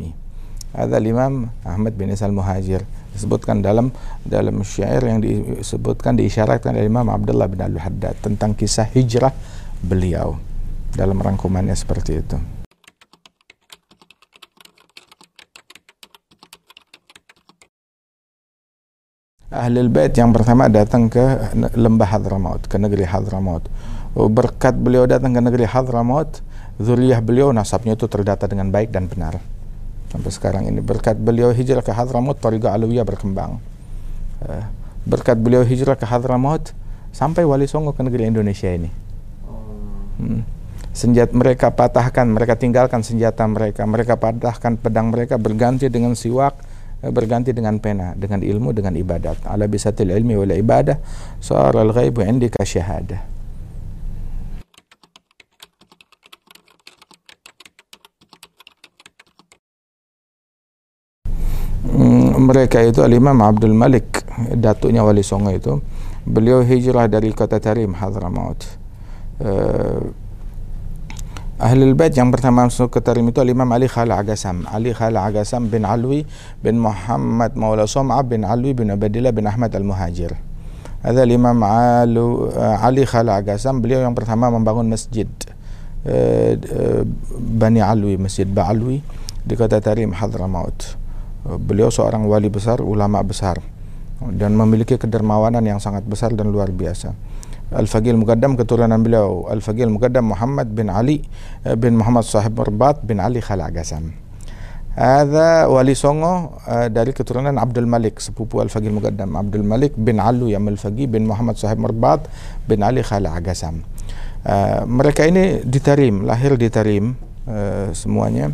هذا 0.74 0.96
الإمام 0.98 1.48
أحمد 1.66 1.98
بن 1.98 2.10
إسحاق 2.10 2.28
المهاجر. 2.28 2.82
Disebutkan 3.14 3.62
dalam 3.62 3.94
dalam 4.26 4.60
syair 4.66 5.00
yang 5.06 5.22
disebutkan 5.22 6.18
diisyaratkan 6.18 6.74
oleh 6.74 6.90
Imam 6.90 7.06
Abdullah 7.06 7.46
bin 7.46 7.62
Al-Haddad 7.62 8.18
tentang 8.18 8.58
kisah 8.58 8.90
hijrah 8.90 9.30
beliau 9.80 10.36
dalam 10.92 11.22
rangkumannya 11.22 11.72
seperti 11.78 12.12
itu. 12.18 12.36
Ahli 19.54 19.86
bait 19.86 20.10
yang 20.18 20.34
pertama 20.34 20.66
datang 20.66 21.06
ke 21.06 21.22
lembah 21.78 22.10
Hadramaut, 22.10 22.66
ke 22.66 22.74
negeri 22.74 23.06
Hadramaut. 23.06 23.62
Berkat 24.18 24.74
beliau 24.74 25.06
datang 25.06 25.30
ke 25.30 25.38
negeri 25.38 25.62
Hadramaut, 25.62 26.42
zuriyah 26.82 27.22
beliau 27.22 27.54
nasabnya 27.54 27.94
itu 27.94 28.10
terdata 28.10 28.50
dengan 28.50 28.74
baik 28.74 28.90
dan 28.90 29.06
benar 29.06 29.53
sampai 30.14 30.30
sekarang 30.30 30.62
ini. 30.70 30.78
Berkat 30.78 31.18
beliau 31.18 31.50
hijrah 31.50 31.82
ke 31.82 31.90
Hadramaut 31.90 32.38
Tariqah 32.38 32.78
Alawiyah 32.78 33.02
berkembang. 33.02 33.58
Eh, 34.46 34.64
berkat 35.02 35.34
beliau 35.42 35.66
hijrah 35.66 35.98
ke 35.98 36.06
Hadramaut 36.06 36.70
sampai 37.10 37.42
Wali 37.42 37.66
Songo 37.66 37.90
ke 37.90 38.06
negeri 38.06 38.30
Indonesia 38.30 38.70
ini. 38.70 38.90
Hmm. 40.14 40.46
senjata 40.94 41.34
mereka 41.34 41.74
patahkan 41.74 42.22
mereka 42.22 42.54
tinggalkan 42.54 43.02
senjata 43.02 43.42
mereka. 43.50 43.82
Mereka 43.82 44.14
patahkan 44.14 44.78
pedang 44.78 45.10
mereka 45.10 45.34
berganti 45.34 45.90
dengan 45.90 46.14
siwak 46.14 46.54
eh, 47.02 47.10
berganti 47.10 47.50
dengan 47.50 47.82
pena 47.82 48.14
dengan 48.14 48.38
ilmu 48.38 48.70
dengan 48.70 48.94
ibadat. 48.94 49.42
Ala 49.42 49.66
bisatil 49.66 50.14
ilmi 50.14 50.38
wal 50.38 50.54
ibadah 50.54 50.94
sa'ar 51.42 51.74
al-ghaibu 51.74 52.22
indika 52.22 52.62
syahadah 52.62 53.33
mereka 62.64 62.80
itu 62.80 63.04
Al-Imam 63.04 63.36
Abdul 63.44 63.76
Malik 63.76 64.24
datuknya 64.56 65.04
Wali 65.04 65.20
Songo 65.20 65.52
itu. 65.52 65.84
Beliau 66.24 66.64
hijrah 66.64 67.04
dari 67.12 67.28
kota 67.36 67.60
Tarim 67.60 67.92
Hadramaut 67.92 68.64
uh, 69.44 70.00
Ahli 71.60 71.92
Bait 71.92 72.16
yang 72.16 72.32
pertama 72.32 72.64
masuk 72.64 72.88
ke 72.88 73.04
Tarim 73.04 73.28
itu 73.28 73.44
Al-Imam 73.44 73.68
Ali 73.68 73.84
Khala 73.84 74.16
Agasam. 74.16 74.64
Ali 74.72 74.96
Khala 74.96 75.28
Agasam 75.28 75.68
bin 75.68 75.84
Alwi 75.84 76.24
bin 76.64 76.80
Muhammad 76.80 77.52
Maula 77.52 77.84
Som'a 77.84 78.24
bin 78.24 78.48
Alwi 78.48 78.72
bin 78.72 78.88
Abdillah 78.88 79.36
bin 79.36 79.44
Ahmad 79.44 79.68
Al-Muhajir. 79.76 80.32
Ada 81.04 81.28
Imam 81.28 81.60
Alu, 81.60 82.48
uh, 82.48 82.80
Ali 82.80 83.04
Khala 83.04 83.44
Agasam 83.44 83.84
beliau 83.84 84.00
yang 84.00 84.16
pertama 84.16 84.48
membangun 84.48 84.88
masjid 84.88 85.28
uh, 86.08 86.56
uh, 86.56 87.04
Bani 87.36 87.84
Alwi 87.84 88.16
Masjid 88.16 88.48
Ba'alwi 88.48 89.04
di 89.44 89.52
kota 89.52 89.84
Tarim 89.84 90.16
Hadramaut 90.16 91.03
beliau 91.44 91.92
seorang 91.92 92.24
wali 92.24 92.48
besar, 92.48 92.80
ulama 92.80 93.20
besar 93.20 93.60
dan 94.24 94.56
memiliki 94.56 94.96
kedermawanan 94.96 95.64
yang 95.64 95.80
sangat 95.82 96.06
besar 96.08 96.32
dan 96.32 96.48
luar 96.48 96.72
biasa. 96.72 97.12
Al-Faqih 97.74 98.12
Al-Muqaddam 98.14 98.60
keturunan 98.60 99.00
beliau 99.00 99.48
Al-Faqih 99.48 99.88
Al-Muqaddam 99.88 100.30
Muhammad 100.30 100.68
bin 100.70 100.92
Ali 100.92 101.24
uh, 101.64 101.74
bin 101.74 101.96
Muhammad 101.96 102.22
Sahib 102.22 102.60
Merbat 102.60 103.02
bin 103.02 103.18
Ali 103.18 103.40
Khalaq 103.40 103.72
Gasam 103.74 104.12
Ada 104.94 105.66
wali 105.66 105.96
songo 105.96 106.60
uh, 106.68 106.86
dari 106.92 107.10
keturunan 107.10 107.56
Abdul 107.56 107.88
Malik 107.88 108.20
sepupu 108.20 108.60
Al-Faqih 108.60 108.92
Al-Muqaddam 108.92 109.32
Abdul 109.32 109.64
Malik 109.66 109.96
bin 109.98 110.20
Alu 110.22 110.52
yang 110.52 110.68
Al-Faqih 110.68 111.08
bin 111.08 111.24
Muhammad 111.24 111.56
Sahib 111.56 111.82
Merbat 111.82 112.28
bin 112.68 112.84
Ali 112.84 113.00
Khalaq 113.00 113.42
Gasam 113.42 113.82
uh, 114.46 114.84
mereka 114.86 115.24
ini 115.24 115.64
di 115.66 115.80
Tarim 115.82 116.22
lahir 116.28 116.54
di 116.54 116.68
Tarim 116.68 117.16
uh, 117.48 117.90
semuanya 117.90 118.52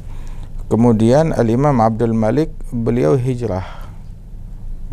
kemudian 0.70 1.34
Al-Imam 1.34 1.82
Abdul 1.82 2.14
Malik 2.14 2.54
beliau 2.70 3.18
hijrah 3.18 3.80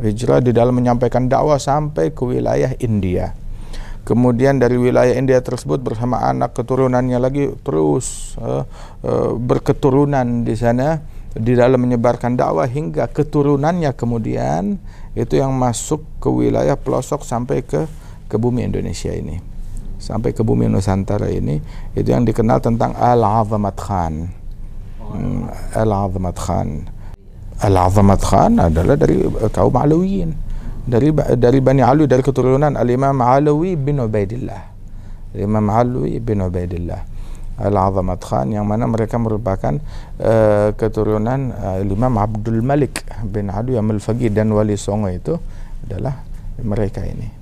hijrah 0.01 0.39
di 0.41 0.53
dalam 0.53 0.77
menyampaikan 0.77 1.25
dakwah 1.25 1.57
sampai 1.57 2.13
ke 2.13 2.21
wilayah 2.21 2.73
India. 2.77 3.33
Kemudian 4.07 4.55
dari 4.55 4.79
wilayah 4.79 5.11
India 5.11 5.43
tersebut 5.43 5.83
bersama 5.83 6.23
anak 6.23 6.55
keturunannya 6.55 7.19
lagi 7.19 7.51
terus 7.59 8.39
uh, 8.39 8.63
uh, 9.03 9.35
berketurunan 9.35 10.47
di 10.47 10.55
sana 10.55 11.03
di 11.35 11.51
dalam 11.51 11.83
menyebarkan 11.83 12.39
dakwah 12.39 12.71
hingga 12.71 13.11
keturunannya 13.11 13.91
kemudian 13.99 14.79
itu 15.11 15.35
yang 15.35 15.51
masuk 15.51 16.07
ke 16.23 16.31
wilayah 16.31 16.79
pelosok 16.79 17.27
sampai 17.27 17.67
ke 17.67 17.83
ke 18.31 18.35
bumi 18.39 18.63
Indonesia 18.63 19.11
ini. 19.11 19.43
Sampai 19.99 20.31
ke 20.31 20.39
bumi 20.39 20.71
Nusantara 20.71 21.27
ini 21.27 21.59
itu 21.91 22.07
yang 22.07 22.23
dikenal 22.23 22.63
tentang 22.63 22.95
Al-Azamat 22.95 23.75
Khan. 23.75 24.13
Hmm, 25.07 25.47
Al-Azamat 25.75 26.35
Khan. 26.35 26.69
Al-Azamat 27.63 28.21
Khan 28.21 28.51
adalah 28.59 28.95
dari 28.99 29.23
uh, 29.23 29.49
kaum 29.49 29.73
Alawiyin 29.73 30.31
dari 30.87 31.11
dari 31.35 31.59
Bani 31.59 31.83
Alwi 31.83 32.07
dari 32.07 32.23
keturunan 32.23 32.75
Al-Imam 32.75 33.19
Alawi 33.19 33.75
bin 33.75 33.99
Ubaidillah. 33.99 34.75
Imam 35.35 35.67
Alawi 35.67 36.19
bin 36.23 36.43
Ubaidillah. 36.43 37.01
Al-Azamat 37.57 38.21
Khan 38.21 38.53
yang 38.53 38.69
mana 38.69 38.85
mereka 38.85 39.17
merupakan 39.17 39.81
uh, 40.21 40.69
keturunan 40.77 41.55
uh, 41.55 41.81
Imam 41.81 42.13
Abdul 42.19 42.61
Malik 42.61 43.01
bin 43.25 43.49
Alwi 43.49 43.79
Al-Faqih 43.79 44.29
dan 44.29 44.53
Wali 44.53 44.77
Songo 44.77 45.09
itu 45.09 45.35
adalah 45.87 46.21
mereka 46.61 47.01
ini 47.05 47.36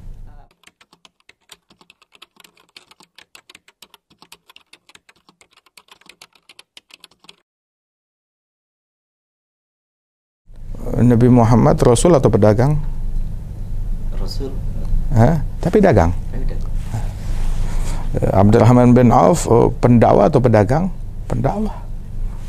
Nabi 10.96 11.28
Muhammad 11.28 11.76
Rasul 11.84 12.16
atau 12.16 12.32
pedagang? 12.32 12.80
Rasul. 14.16 14.52
Ha? 15.12 15.44
Tapi 15.60 15.78
dagang. 15.84 16.16
Eh, 18.16 18.32
Abdurrahman 18.32 18.96
bin 18.96 19.12
Auf 19.12 19.44
oh, 19.52 19.76
pendakwa 19.76 20.32
atau 20.32 20.40
pedagang? 20.40 20.88
Pendakwa. 21.28 21.84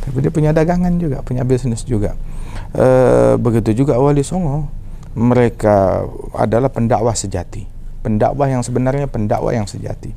Tapi 0.06 0.22
dia 0.22 0.30
punya 0.30 0.54
dagangan 0.54 0.94
juga, 1.02 1.18
punya 1.26 1.42
bisnis 1.42 1.82
juga. 1.82 2.14
E, 2.70 2.86
begitu 3.34 3.82
juga 3.82 3.98
Wali 3.98 4.22
Songo. 4.22 4.70
Mereka 5.18 6.06
adalah 6.38 6.70
pendakwa 6.70 7.10
sejati. 7.10 7.66
Pendakwa 8.06 8.46
yang 8.46 8.62
sebenarnya 8.62 9.10
pendakwa 9.10 9.50
yang 9.50 9.66
sejati. 9.66 10.14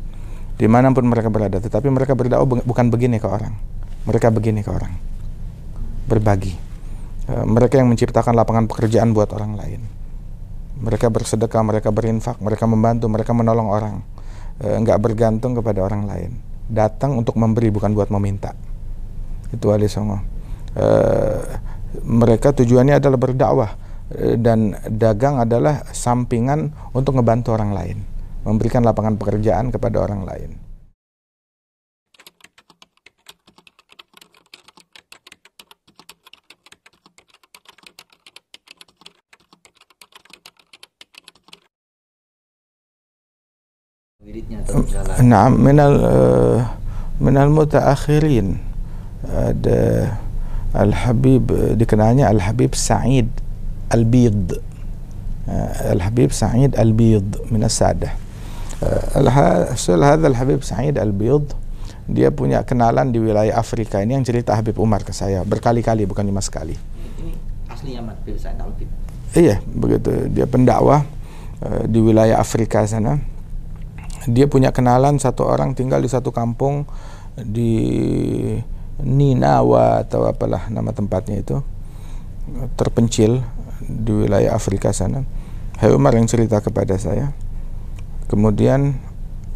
Dimanapun 0.61 1.09
mereka 1.09 1.33
berada. 1.33 1.57
Tetapi 1.57 1.89
mereka 1.89 2.13
berdakwah 2.13 2.61
bukan 2.61 2.93
begini 2.93 3.17
ke 3.17 3.25
orang. 3.25 3.57
Mereka 4.05 4.29
begini 4.29 4.61
ke 4.61 4.69
orang. 4.69 4.93
Berbagi 6.05 6.68
mereka 7.29 7.77
yang 7.77 7.89
menciptakan 7.89 8.33
lapangan 8.33 8.65
pekerjaan 8.65 9.13
buat 9.13 9.29
orang 9.37 9.53
lain. 9.53 9.81
Mereka 10.79 11.11
bersedekah, 11.11 11.61
mereka 11.61 11.91
berinfak, 11.91 12.39
mereka 12.39 12.65
membantu, 12.65 13.05
mereka 13.11 13.35
menolong 13.35 13.67
orang. 13.67 13.95
Enggak 14.59 14.97
eh, 14.97 15.03
bergantung 15.03 15.53
kepada 15.53 15.83
orang 15.83 16.07
lain. 16.07 16.31
Datang 16.69 17.19
untuk 17.19 17.35
memberi 17.35 17.69
bukan 17.69 17.91
buat 17.93 18.09
meminta. 18.09 18.55
Itu 19.49 19.73
Ali 19.73 19.89
Songo. 19.89 20.21
E, 20.77 20.85
mereka 22.05 22.53
tujuannya 22.53 23.01
adalah 23.01 23.17
berdakwah 23.17 23.71
dan 24.37 24.77
dagang 24.85 25.41
adalah 25.41 25.81
sampingan 25.89 26.69
untuk 26.93 27.17
ngebantu 27.17 27.57
orang 27.57 27.73
lain, 27.73 27.97
memberikan 28.45 28.85
lapangan 28.85 29.17
pekerjaan 29.17 29.73
kepada 29.73 29.97
orang 29.97 30.21
lain. 30.21 30.68
وريدني 44.19 44.67
minal 45.55 45.93
uh, 46.03 46.59
minal 47.23 47.49
mutaakhirin. 47.55 48.59
Ada 49.23 50.11
Al-Habib 50.75 51.47
eh, 51.51 51.73
dikenalnya 51.79 52.27
Al-Habib 52.27 52.75
Sa'id 52.75 53.31
Al-Bid. 53.91 54.59
Eh, 55.47 55.95
Al-Habib 55.95 56.35
Sa'id 56.35 56.75
Al-Bid 56.75 57.51
min 57.51 57.63
As-Sadah 57.63 58.11
Al-Hasil 59.15 59.99
hadha 60.03 60.27
Al-Habib 60.27 60.67
Sa'id 60.67 60.99
Al-Bid 60.99 61.55
dia 62.11 62.27
punya 62.31 62.63
kenalan 62.67 63.15
di 63.15 63.23
wilayah 63.23 63.55
Afrika 63.55 64.03
ini. 64.03 64.19
Yang 64.19 64.35
cerita 64.35 64.51
Habib 64.55 64.75
Umar 64.83 65.07
ke 65.07 65.15
saya 65.15 65.47
berkali-kali 65.47 66.03
bukan 66.03 66.27
cuma 66.27 66.43
sekali. 66.43 66.75
Ini 66.75 67.33
asli 67.71 67.95
Ahmad 67.95 68.19
Habib 68.19 68.35
Sa'id 68.35 68.59
Al-Bid. 68.59 68.89
Iya 69.31 69.63
begitu. 69.63 70.11
Dia 70.31 70.43
pendakwah 70.43 71.07
di 71.87 71.99
wilayah 72.03 72.35
Afrika 72.35 72.83
sana. 72.83 73.38
Dia 74.33 74.45
punya 74.49 74.69
kenalan 74.69 75.17
satu 75.17 75.45
orang 75.45 75.73
tinggal 75.73 76.01
di 76.01 76.09
satu 76.09 76.29
kampung 76.29 76.85
di 77.39 77.73
Ninawa 78.99 80.03
atau 80.03 80.27
apalah 80.27 80.67
nama 80.67 80.91
tempatnya 80.91 81.39
itu 81.39 81.63
terpencil 82.75 83.39
di 83.79 84.11
wilayah 84.11 84.51
Afrika 84.51 84.91
sana. 84.91 85.23
Hai 85.79 85.95
Umar 85.95 86.11
yang 86.19 86.27
cerita 86.27 86.59
kepada 86.59 86.99
saya. 86.99 87.31
Kemudian 88.27 88.99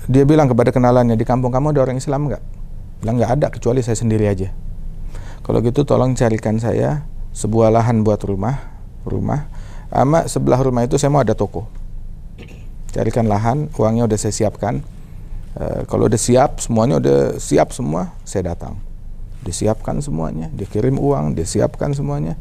dia 0.08 0.24
bilang 0.24 0.48
kepada 0.48 0.72
kenalannya 0.72 1.20
di 1.20 1.28
kampung 1.28 1.52
kamu 1.52 1.76
ada 1.76 1.84
orang 1.84 2.00
Islam 2.00 2.32
nggak? 2.32 2.44
Bilang 3.04 3.16
nggak 3.20 3.32
ada 3.36 3.48
kecuali 3.52 3.84
saya 3.84 4.00
sendiri 4.00 4.32
aja. 4.32 4.56
Kalau 5.44 5.60
gitu 5.60 5.84
tolong 5.84 6.16
carikan 6.16 6.56
saya 6.56 7.04
sebuah 7.36 7.68
lahan 7.68 8.08
buat 8.08 8.24
rumah, 8.24 8.80
rumah. 9.04 9.52
Ama 9.92 10.32
sebelah 10.32 10.64
rumah 10.64 10.88
itu 10.88 10.96
saya 10.96 11.12
mau 11.12 11.20
ada 11.22 11.36
toko 11.36 11.83
carikan 12.94 13.26
lahan 13.26 13.74
uangnya 13.74 14.06
udah 14.06 14.20
saya 14.22 14.32
siapkan. 14.32 14.86
E, 15.58 15.84
kalau 15.90 16.06
udah 16.06 16.22
siap 16.22 16.62
semuanya 16.62 17.02
udah 17.02 17.42
siap 17.42 17.74
semua 17.74 18.14
saya 18.22 18.54
datang. 18.54 18.78
Disiapkan 19.44 20.00
semuanya 20.00 20.48
dia 20.54 20.70
kirim 20.70 21.02
uang 21.02 21.34
dia 21.34 21.44
siapkan 21.50 21.92
semuanya. 21.92 22.38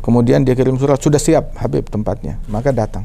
Kemudian 0.00 0.46
dia 0.46 0.54
kirim 0.54 0.78
surat 0.78 1.02
sudah 1.02 1.18
siap 1.18 1.58
Habib 1.58 1.90
tempatnya. 1.90 2.38
Maka 2.46 2.70
datang. 2.70 3.04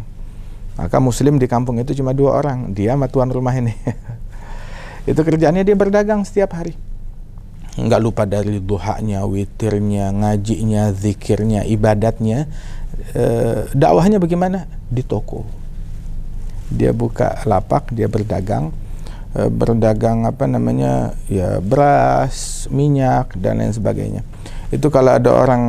Maka 0.77 0.97
muslim 1.01 1.41
di 1.41 1.49
kampung 1.49 1.81
itu 1.81 1.97
cuma 1.97 2.13
dua 2.13 2.37
orang 2.37 2.71
dia 2.71 2.93
sama 2.93 3.09
tuan 3.09 3.29
rumah 3.33 3.53
ini. 3.53 3.73
Itu 5.09 5.19
kerjaannya 5.19 5.67
dia 5.67 5.75
berdagang 5.75 6.23
setiap 6.23 6.55
hari. 6.57 6.73
Nggak 7.75 8.01
lupa 8.01 8.23
dari 8.23 8.57
duhanya, 8.63 9.27
witirnya, 9.27 10.09
ngajinya, 10.15 10.89
zikirnya, 10.95 11.67
ibadatnya. 11.67 12.49
E, 13.13 13.23
dakwahnya 13.75 14.17
bagaimana? 14.17 14.65
Di 14.89 15.03
toko 15.05 15.62
dia 16.73 16.89
buka 16.89 17.45
lapak 17.45 17.93
dia 17.93 18.09
berdagang 18.09 18.73
e, 19.37 19.45
berdagang 19.49 20.25
apa 20.25 20.49
namanya 20.49 21.13
ya 21.29 21.61
beras 21.61 22.65
minyak 22.73 23.37
dan 23.37 23.61
lain 23.61 23.73
sebagainya. 23.73 24.21
Itu 24.73 24.89
kalau 24.89 25.13
ada 25.13 25.29
orang 25.29 25.63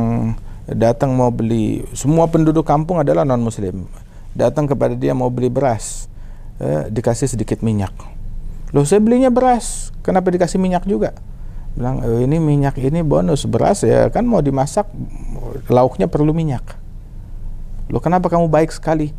datang 0.65 1.13
mau 1.13 1.29
beli 1.29 1.85
semua 1.93 2.25
penduduk 2.25 2.65
kampung 2.65 2.97
adalah 2.97 3.21
non 3.21 3.37
muslim 3.37 3.85
datang 4.33 4.65
kepada 4.65 4.97
dia 4.97 5.13
mau 5.13 5.29
beli 5.29 5.47
beras 5.47 6.09
eh, 6.57 6.89
dikasih 6.89 7.29
sedikit 7.29 7.61
minyak. 7.61 7.93
Loh 8.73 8.83
saya 8.83 8.97
belinya 8.97 9.29
beras 9.29 9.93
kenapa 10.01 10.33
dikasih 10.33 10.57
minyak 10.57 10.89
juga? 10.89 11.13
Bilang 11.77 12.01
e, 12.01 12.25
ini 12.25 12.41
minyak 12.41 12.81
ini 12.81 13.05
bonus 13.05 13.45
beras 13.45 13.85
ya 13.85 14.09
kan 14.09 14.25
mau 14.25 14.41
dimasak 14.41 14.89
lauknya 15.69 16.09
perlu 16.09 16.33
minyak. 16.33 16.65
Loh 17.93 18.01
kenapa 18.01 18.25
kamu 18.25 18.49
baik 18.49 18.73
sekali 18.73 19.13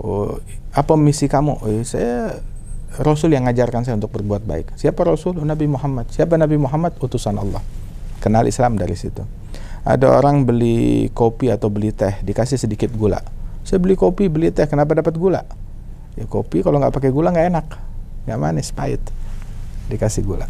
oh 0.00 0.40
apa 0.72 0.96
misi 0.96 1.28
kamu? 1.28 1.60
Eh, 1.68 1.84
saya 1.84 2.40
Rasul 3.00 3.32
yang 3.32 3.48
ngajarkan 3.48 3.88
saya 3.88 3.96
untuk 3.96 4.12
berbuat 4.12 4.44
baik. 4.44 4.76
Siapa 4.76 5.00
Rasul? 5.04 5.40
Nabi 5.40 5.64
Muhammad. 5.64 6.12
Siapa 6.12 6.36
Nabi 6.36 6.60
Muhammad? 6.60 6.96
Utusan 7.00 7.40
Allah. 7.40 7.64
Kenal 8.20 8.44
Islam 8.44 8.76
dari 8.76 8.92
situ. 8.92 9.24
Ada 9.82 10.12
orang 10.12 10.44
beli 10.44 11.08
kopi 11.10 11.48
atau 11.48 11.72
beli 11.72 11.90
teh, 11.90 12.20
dikasih 12.20 12.60
sedikit 12.60 12.92
gula. 12.94 13.18
Saya 13.64 13.80
beli 13.82 13.98
kopi, 13.98 14.28
beli 14.30 14.52
teh, 14.52 14.68
kenapa 14.68 14.94
dapat 14.94 15.16
gula? 15.16 15.42
Ya 16.14 16.28
kopi 16.28 16.60
kalau 16.60 16.78
nggak 16.78 16.92
pakai 16.92 17.10
gula 17.10 17.32
nggak 17.32 17.46
enak, 17.50 17.66
nggak 18.28 18.38
manis, 18.38 18.70
pahit. 18.70 19.02
Dikasih 19.90 20.22
gula. 20.22 20.46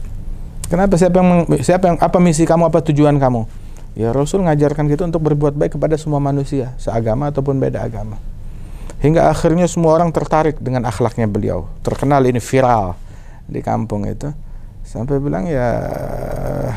Kenapa? 0.69 1.01
Siapa 1.01 1.17
yang 1.23 1.49
siapa 1.65 1.85
yang 1.89 1.99
apa 2.03 2.19
misi 2.21 2.45
kamu? 2.45 2.69
Apa 2.69 2.85
tujuan 2.85 3.17
kamu? 3.17 3.49
Ya 3.97 4.13
Rasul 4.13 4.45
ngajarkan 4.45 4.85
kita 4.91 5.09
untuk 5.09 5.25
berbuat 5.25 5.57
baik 5.57 5.81
kepada 5.81 5.97
semua 5.97 6.21
manusia, 6.21 6.77
seagama 6.77 7.33
ataupun 7.33 7.57
beda 7.57 7.81
agama 7.89 8.21
hingga 9.03 9.29
akhirnya 9.29 9.67
semua 9.67 9.99
orang 9.99 10.15
tertarik 10.15 10.63
dengan 10.63 10.87
akhlaknya 10.87 11.27
beliau 11.27 11.67
terkenal 11.83 12.23
ini 12.23 12.39
viral 12.39 12.95
di 13.51 13.59
kampung 13.61 14.07
itu 14.07 14.31
sampai 14.87 15.19
bilang 15.19 15.51
ya 15.51 15.69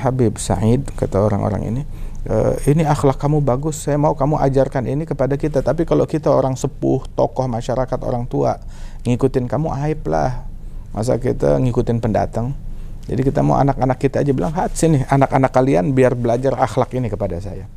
Habib 0.01 0.41
Said 0.41 0.89
kata 0.97 1.21
orang-orang 1.21 1.63
ini 1.69 1.83
Uh, 2.25 2.57
ini 2.65 2.81
akhlak 2.81 3.21
kamu 3.21 3.37
bagus, 3.37 3.85
saya 3.85 4.01
mau 4.01 4.17
kamu 4.17 4.41
ajarkan 4.41 4.89
ini 4.89 5.05
kepada 5.05 5.37
kita. 5.37 5.61
Tapi 5.61 5.85
kalau 5.85 6.09
kita 6.09 6.33
orang 6.33 6.57
sepuh, 6.57 7.05
tokoh 7.13 7.45
masyarakat, 7.45 8.01
orang 8.01 8.25
tua, 8.25 8.57
ngikutin 9.05 9.45
kamu 9.45 9.69
aib 9.85 10.09
lah. 10.09 10.41
Masa 10.89 11.21
kita 11.21 11.61
ngikutin 11.61 12.01
pendatang? 12.01 12.57
Jadi 13.05 13.21
kita 13.21 13.45
mau 13.45 13.61
anak-anak 13.61 14.01
kita 14.01 14.25
aja 14.25 14.33
bilang, 14.33 14.49
hat 14.57 14.73
sini 14.73 15.05
anak-anak 15.05 15.53
kalian 15.53 15.93
biar 15.93 16.17
belajar 16.17 16.57
akhlak 16.57 16.97
ini 16.97 17.13
kepada 17.13 17.37
saya. 17.37 17.69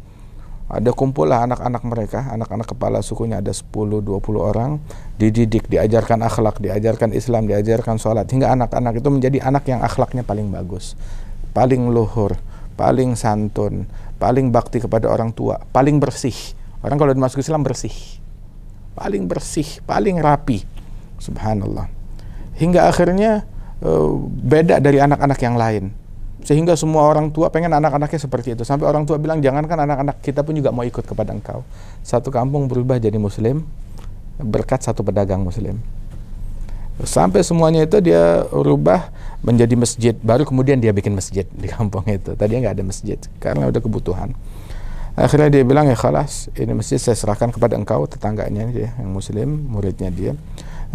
Ada 0.68 0.92
kumpul 0.92 1.33
lah 1.33 1.48
anak-anak 1.48 1.81
mereka, 1.88 2.28
anak-anak 2.28 2.68
kepala 2.76 3.00
sukunya 3.00 3.40
ada 3.40 3.57
10-20 3.57 4.04
orang, 4.37 4.76
dididik, 5.16 5.64
diajarkan 5.64 6.20
akhlak, 6.20 6.61
diajarkan 6.61 7.16
Islam, 7.16 7.48
diajarkan 7.48 7.96
sholat, 7.96 8.28
hingga 8.28 8.52
anak-anak 8.52 9.00
itu 9.00 9.09
menjadi 9.09 9.38
anak 9.48 9.64
yang 9.64 9.81
akhlaknya 9.81 10.28
paling 10.28 10.52
bagus, 10.52 10.92
paling 11.57 11.88
luhur, 11.88 12.37
paling 12.76 13.16
santun, 13.16 13.88
paling 14.20 14.52
bakti 14.52 14.85
kepada 14.85 15.09
orang 15.09 15.33
tua, 15.33 15.57
paling 15.72 15.96
bersih. 15.96 16.37
Orang 16.85 17.00
kalau 17.00 17.16
masuk 17.16 17.42
Islam 17.42 17.64
bersih. 17.64 17.94
Paling 18.92 19.24
bersih, 19.24 19.83
paling 19.88 20.20
rapi. 20.20 20.62
Subhanallah. 21.18 21.90
Hingga 22.61 22.90
akhirnya 22.90 23.46
uh, 23.83 24.11
beda 24.20 24.78
dari 24.78 25.02
anak-anak 25.02 25.38
yang 25.42 25.57
lain. 25.59 25.90
Sehingga 26.46 26.79
semua 26.79 27.05
orang 27.07 27.35
tua 27.35 27.51
pengen 27.51 27.74
anak-anaknya 27.74 28.20
seperti 28.20 28.55
itu. 28.55 28.62
Sampai 28.62 28.87
orang 28.87 29.05
tua 29.05 29.18
bilang, 29.18 29.42
jangankan 29.42 29.85
anak-anak 29.85 30.22
kita 30.22 30.46
pun 30.46 30.55
juga 30.55 30.70
mau 30.70 30.87
ikut 30.87 31.03
kepada 31.03 31.35
engkau. 31.35 31.66
Satu 32.07 32.31
kampung 32.31 32.70
berubah 32.70 32.96
jadi 33.03 33.18
muslim 33.18 33.66
berkat 34.38 34.87
satu 34.87 35.03
pedagang 35.03 35.42
muslim. 35.42 35.83
Sampai 37.03 37.46
semuanya 37.46 37.87
itu 37.87 37.98
dia 38.03 38.42
rubah 38.51 39.11
menjadi 39.42 39.74
masjid. 39.79 40.14
Baru 40.18 40.42
kemudian 40.42 40.83
dia 40.83 40.90
bikin 40.90 41.14
masjid 41.14 41.46
di 41.46 41.70
kampung 41.70 42.03
itu. 42.11 42.35
Tadi 42.35 42.59
nggak 42.59 42.74
ada 42.74 42.85
masjid 42.87 43.18
karena 43.38 43.70
udah 43.70 43.79
kebutuhan. 43.79 44.35
Akhirnya 45.18 45.51
dia 45.51 45.66
bilang 45.66 45.90
ya 45.90 45.98
khalas, 45.98 46.46
ini 46.55 46.79
masjid 46.79 46.98
saya 46.98 47.18
serahkan 47.18 47.51
kepada 47.51 47.74
engkau 47.74 48.07
tetangganya 48.07 48.70
dia 48.70 48.94
yang 49.03 49.11
muslim, 49.11 49.66
muridnya 49.66 50.14
dia. 50.14 50.38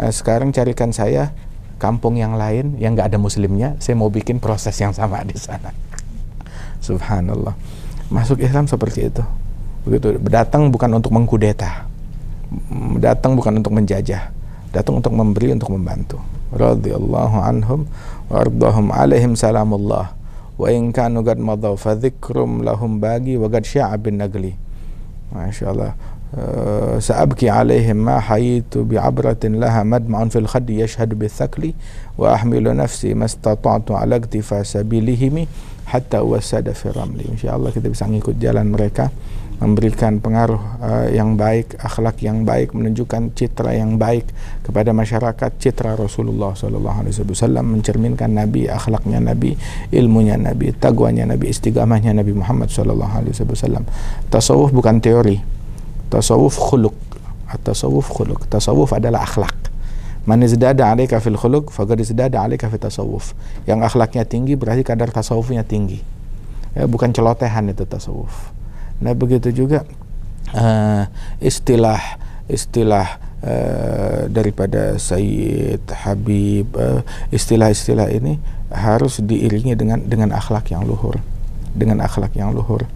Nah, 0.00 0.08
sekarang 0.08 0.48
carikan 0.48 0.96
saya 0.96 1.32
kampung 1.78 2.16
yang 2.18 2.38
lain 2.38 2.78
yang 2.78 2.94
nggak 2.94 3.14
ada 3.14 3.18
muslimnya, 3.20 3.76
saya 3.82 3.98
mau 3.98 4.08
bikin 4.08 4.38
proses 4.38 4.74
yang 4.78 4.94
sama 4.94 5.20
di 5.26 5.36
sana. 5.36 5.74
Subhanallah. 6.84 7.56
Masuk 8.12 8.44
Islam 8.44 8.68
seperti 8.68 9.08
itu. 9.08 9.24
Begitu. 9.88 10.20
Datang 10.28 10.68
bukan 10.68 11.00
untuk 11.00 11.12
mengkudeta. 11.12 11.88
Datang 13.00 13.36
bukan 13.36 13.60
untuk 13.60 13.72
menjajah. 13.72 14.30
Datang 14.72 15.00
untuk 15.00 15.12
memberi, 15.16 15.54
untuk 15.56 15.72
membantu. 15.72 16.18
Radhiyallahu 16.54 17.36
anhum 17.40 17.88
wa 18.30 18.36
ardahum 18.42 18.86
alaihim 18.92 19.32
salamullah. 19.34 20.12
Wa 20.54 20.70
in 20.70 20.94
kanu 20.94 21.26
qad 21.26 21.40
madaw 21.40 21.74
fa 21.74 21.98
dhikrum 21.98 22.62
lahum 22.62 23.02
bagi 23.02 23.34
wa 23.34 23.50
qad 23.50 23.66
sya'a 23.66 23.96
bin 23.98 24.22
nagli. 24.22 24.54
Masyaallah. 25.34 26.13
Uh, 26.33 27.01
سأبكي 27.01 27.49
عليهم 27.49 28.05
ما 28.05 28.21
حييت 28.21 28.77
بعبرة 28.77 29.41
لها 29.43 29.81
مدمع 29.81 30.29
في 30.29 30.39
الخد 30.45 30.69
يشهد 30.69 31.17
بالثكل 31.17 31.73
وأحمل 32.21 32.69
نفسي 32.77 33.17
ما 33.17 33.25
استطعت 33.25 33.89
على 33.91 34.15
اقتفاء 34.21 34.61
سبيلهم 34.61 35.49
حتى 35.89 36.19
وسد 36.21 36.69
في 36.69 36.85
الرمل 36.85 37.33
إن 37.33 37.37
شاء 37.41 37.57
الله 37.57 37.73
kita 37.73 37.89
bisa 37.89 38.05
ngikut 38.05 38.37
jalan 38.37 38.69
mereka 38.69 39.09
memberikan 39.59 40.23
pengaruh 40.23 40.61
uh, 40.79 41.07
yang 41.11 41.35
baik, 41.35 41.75
akhlak 41.81 42.21
yang 42.23 42.47
baik, 42.47 42.71
menunjukkan 42.71 43.35
citra 43.35 43.75
yang 43.75 43.99
baik 43.99 44.29
kepada 44.63 44.95
masyarakat, 44.95 45.51
citra 45.59 45.99
Rasulullah 45.99 46.55
sallallahu 46.55 47.09
alaihi 47.09 47.25
wasallam 47.27 47.75
mencerminkan 47.75 48.31
nabi, 48.31 48.71
akhlaknya 48.71 49.19
nabi, 49.19 49.59
ilmunya 49.91 50.39
nabi, 50.39 50.71
tagwanya 50.77 51.27
nabi, 51.27 51.51
istiqamahnya 51.51 52.15
Nabi 52.15 52.31
Muhammad 52.37 52.71
sallallahu 52.71 53.13
alaihi 53.19 53.35
wasallam. 53.35 53.83
Tasawuf 54.31 54.71
bukan 54.71 55.03
teori. 55.03 55.59
Tasawuf 56.14 56.54
khuluq. 56.54 56.94
Tasawuf 57.66 58.06
khuluq. 58.06 58.46
Tasawuf 58.46 58.94
adalah 58.94 59.26
akhlak. 59.26 59.54
Man 60.24 60.40
izdada 60.46 60.88
'alaika 60.88 61.18
fil 61.18 61.34
khuluq 61.34 61.74
faqad 61.74 61.98
izdada 61.98 62.38
'alaika 62.38 62.70
fi 62.70 62.78
tasawuf. 62.78 63.34
Yang 63.66 63.92
akhlaknya 63.92 64.22
tinggi 64.22 64.54
berarti 64.54 64.86
kadar 64.86 65.10
tasawufnya 65.10 65.66
tinggi. 65.66 66.00
Ya, 66.72 66.86
bukan 66.86 67.10
celotehan 67.10 67.66
itu 67.70 67.82
tasawuf. 67.82 68.54
Nah 69.02 69.12
begitu 69.12 69.50
juga 69.50 69.82
uh, 70.54 71.04
istilah 71.42 71.98
istilah 72.46 73.20
uh, 73.42 74.30
daripada 74.30 74.96
Sayyid 74.96 75.82
Habib 75.92 76.72
uh, 76.78 77.02
istilah-istilah 77.34 78.08
ini 78.14 78.38
harus 78.70 79.18
diiringi 79.18 79.74
dengan 79.76 80.02
dengan 80.02 80.30
akhlak 80.34 80.70
yang 80.70 80.86
luhur, 80.86 81.20
dengan 81.74 82.00
akhlak 82.00 82.32
yang 82.38 82.54
luhur, 82.54 82.86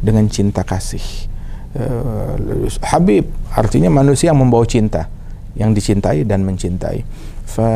dengan 0.00 0.28
cinta 0.30 0.62
kasih. 0.62 1.28
Uh, 1.76 2.64
Habib 2.80 3.28
artinya 3.52 3.92
manusia 3.92 4.32
yang 4.32 4.40
membawa 4.40 4.64
cinta, 4.64 5.12
yang 5.52 5.76
dicintai 5.76 6.24
dan 6.24 6.40
mencintai. 6.40 7.04
Fa, 7.44 7.68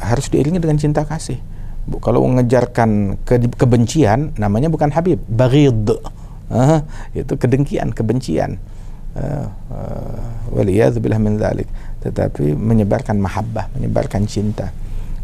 harus 0.00 0.32
diiringi 0.32 0.56
dengan 0.56 0.80
cinta 0.80 1.04
kasih. 1.04 1.36
Kalau 2.00 2.24
mengejarkan 2.24 3.20
ke, 3.22 3.38
kebencian 3.54 4.32
namanya 4.40 4.72
bukan 4.72 4.88
Habib, 4.88 5.20
baghid 5.28 5.94
uh, 6.50 6.80
itu 7.14 7.34
kedengkian 7.38 7.92
kebencian 7.92 8.58
uh, 9.14 9.46
uh, 9.70 10.16
tetapi 12.06 12.54
menyebarkan 12.54 13.18
mahabbah 13.18 13.66
menyebarkan 13.74 14.30
cinta 14.30 14.70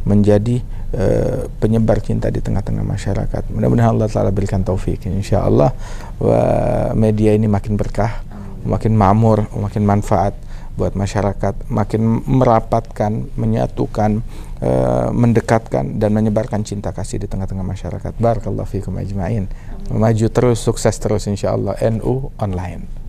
menjadi 0.02 0.58
uh, 0.94 1.48
penyebar 1.60 2.00
cinta 2.00 2.28
di 2.28 2.40
tengah-tengah 2.40 2.84
masyarakat. 2.84 3.42
Mudah-mudahan 3.52 3.96
Allah 3.96 4.08
taala 4.08 4.30
berikan 4.32 4.64
taufik 4.64 5.04
insyaallah. 5.08 5.70
Wa 6.20 6.42
media 6.94 7.34
ini 7.36 7.48
makin 7.48 7.76
berkah 7.76 8.24
makin 8.62 8.94
makmur 8.94 9.50
makin 9.58 9.82
manfaat 9.82 10.38
buat 10.72 10.96
masyarakat 10.96 11.68
makin 11.68 12.24
merapatkan 12.24 13.28
menyatukan 13.36 14.24
uh, 14.64 15.12
mendekatkan 15.12 16.00
dan 16.00 16.16
menyebarkan 16.16 16.64
cinta 16.64 16.94
kasih 16.96 17.20
di 17.20 17.28
tengah-tengah 17.28 17.66
masyarakat. 17.66 18.12
Barakallahu 18.16 18.68
fikum 18.68 18.96
ajmain. 18.96 19.50
Maju 19.92 20.26
terus 20.32 20.64
sukses 20.64 20.96
terus 20.96 21.28
insyaallah. 21.28 21.76
NU 21.92 22.32
online 22.40 23.01